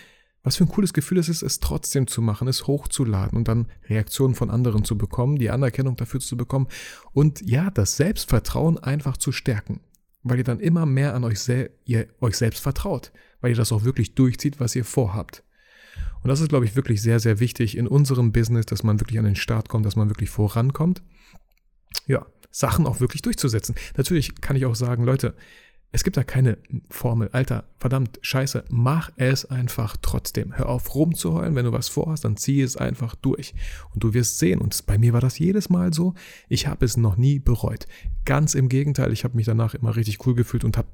Was 0.43 0.57
für 0.57 0.65
ein 0.65 0.69
cooles 0.69 0.91
Gefühl 0.93 1.17
es 1.17 1.29
ist, 1.29 1.41
es 1.41 1.61
trotzdem 1.61 2.05
zu 2.05 2.21
machen, 2.21 2.49
es 2.49 2.67
hochzuladen 2.67 3.37
und 3.37 3.47
dann 3.47 3.67
Reaktionen 3.87 4.35
von 4.35 4.49
anderen 4.49 4.83
zu 4.83 4.97
bekommen, 4.97 5.37
die 5.37 5.49
Anerkennung 5.49 5.95
dafür 5.95 6.19
zu 6.19 6.35
bekommen 6.35 6.67
und 7.13 7.41
ja, 7.49 7.71
das 7.71 7.95
Selbstvertrauen 7.95 8.77
einfach 8.77 9.15
zu 9.15 9.31
stärken, 9.31 9.79
weil 10.21 10.39
ihr 10.39 10.43
dann 10.43 10.59
immer 10.59 10.85
mehr 10.85 11.15
an 11.15 11.23
euch, 11.23 11.39
sel 11.39 11.71
ihr 11.85 12.07
euch 12.19 12.35
selbst 12.35 12.61
vertraut, 12.61 13.13
weil 13.39 13.51
ihr 13.51 13.57
das 13.57 13.71
auch 13.71 13.85
wirklich 13.85 14.15
durchzieht, 14.15 14.59
was 14.59 14.75
ihr 14.75 14.83
vorhabt. 14.83 15.43
Und 16.23 16.29
das 16.29 16.41
ist, 16.41 16.49
glaube 16.49 16.65
ich, 16.65 16.75
wirklich 16.75 17.01
sehr, 17.01 17.19
sehr 17.19 17.39
wichtig 17.39 17.77
in 17.77 17.87
unserem 17.87 18.33
Business, 18.33 18.65
dass 18.65 18.83
man 18.83 18.99
wirklich 18.99 19.19
an 19.19 19.25
den 19.25 19.35
Start 19.35 19.69
kommt, 19.69 19.85
dass 19.85 19.95
man 19.95 20.09
wirklich 20.09 20.29
vorankommt. 20.29 21.01
Ja, 22.05 22.25
Sachen 22.51 22.85
auch 22.85 22.99
wirklich 22.99 23.21
durchzusetzen. 23.21 23.75
Natürlich 23.97 24.39
kann 24.41 24.55
ich 24.55 24.65
auch 24.65 24.75
sagen, 24.75 25.03
Leute, 25.03 25.35
es 25.95 26.03
gibt 26.03 26.17
da 26.17 26.23
keine 26.23 26.57
Formel. 26.89 27.29
Alter, 27.33 27.65
verdammt, 27.77 28.17
scheiße, 28.23 28.65
mach 28.69 29.11
es 29.15 29.45
einfach 29.45 29.95
trotzdem. 30.01 30.57
Hör 30.57 30.67
auf 30.69 30.95
rumzuheulen, 30.95 31.53
wenn 31.53 31.65
du 31.65 31.71
was 31.71 31.87
vorhast, 31.87 32.25
dann 32.25 32.35
zieh 32.35 32.61
es 32.61 32.75
einfach 32.75 33.13
durch. 33.13 33.53
Und 33.93 34.03
du 34.03 34.15
wirst 34.15 34.39
sehen, 34.39 34.59
und 34.59 34.87
bei 34.87 34.97
mir 34.97 35.13
war 35.13 35.21
das 35.21 35.37
jedes 35.37 35.69
Mal 35.69 35.93
so, 35.93 36.15
ich 36.49 36.65
habe 36.65 36.83
es 36.83 36.97
noch 36.97 37.15
nie 37.15 37.37
bereut. 37.37 37.85
Ganz 38.25 38.55
im 38.55 38.69
Gegenteil, 38.69 39.13
ich 39.13 39.23
habe 39.23 39.35
mich 39.35 39.45
danach 39.45 39.75
immer 39.75 39.95
richtig 39.95 40.25
cool 40.25 40.33
gefühlt 40.33 40.63
und 40.63 40.77
habe, 40.77 40.87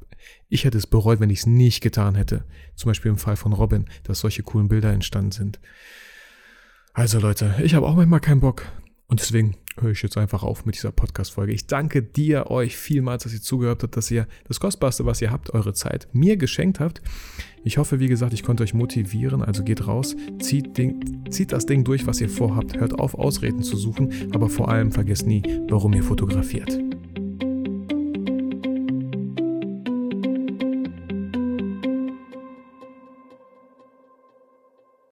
ich 0.50 0.66
hätte 0.66 0.78
es 0.78 0.86
bereut, 0.86 1.22
wenn 1.22 1.30
ich 1.30 1.40
es 1.40 1.46
nicht 1.46 1.80
getan 1.80 2.16
hätte. 2.16 2.44
Zum 2.76 2.90
Beispiel 2.90 3.12
im 3.12 3.18
Fall 3.18 3.38
von 3.38 3.54
Robin, 3.54 3.86
dass 4.04 4.20
solche 4.20 4.44
coolen 4.44 4.68
Bilder 4.68 4.92
entstanden 4.92 5.32
sind. 5.32 5.62
Also 6.92 7.20
Leute, 7.20 7.56
ich 7.64 7.74
habe 7.74 7.88
auch 7.88 7.96
manchmal 7.96 8.20
keinen 8.20 8.42
Bock. 8.42 8.66
Und 9.08 9.22
deswegen 9.22 9.56
höre 9.82 9.92
ich 9.92 10.02
jetzt 10.02 10.18
einfach 10.18 10.44
auf 10.44 10.66
mit 10.66 10.76
dieser 10.76 10.92
Podcast-Folge. 10.92 11.54
Ich 11.54 11.68
danke 11.68 12.02
dir, 12.02 12.48
euch 12.52 12.78
vielmals, 12.78 13.24
dass 13.24 13.34
ihr 13.34 13.42
zugehört 13.42 13.84
habt, 13.84 13.98
dass 13.98 14.12
ihr 14.12 14.28
das 14.48 14.60
Kostbarste, 14.60 15.06
was 15.06 15.22
ihr 15.22 15.32
habt, 15.32 15.54
eure 15.54 15.74
Zeit 15.74 16.08
mir 16.14 16.38
geschenkt 16.38 16.80
habt. 16.80 17.02
Ich 17.64 17.78
hoffe, 17.78 18.00
wie 18.00 18.08
gesagt, 18.08 18.34
ich 18.34 18.44
konnte 18.44 18.64
euch 18.64 18.74
motivieren. 18.74 19.42
Also 19.42 19.64
geht 19.64 19.86
raus, 19.88 20.16
zieht, 20.40 20.78
Ding, 20.78 21.24
zieht 21.30 21.52
das 21.52 21.66
Ding 21.66 21.84
durch, 21.84 22.08
was 22.08 22.22
ihr 22.22 22.30
vorhabt. 22.30 22.80
Hört 22.80 23.00
auf, 23.00 23.16
Ausreden 23.16 23.64
zu 23.64 23.76
suchen, 23.78 24.12
aber 24.34 24.50
vor 24.50 24.70
allem 24.70 24.92
vergesst 24.92 25.28
nie, 25.28 25.44
warum 25.68 25.94
ihr 25.94 26.04
fotografiert. 26.04 26.89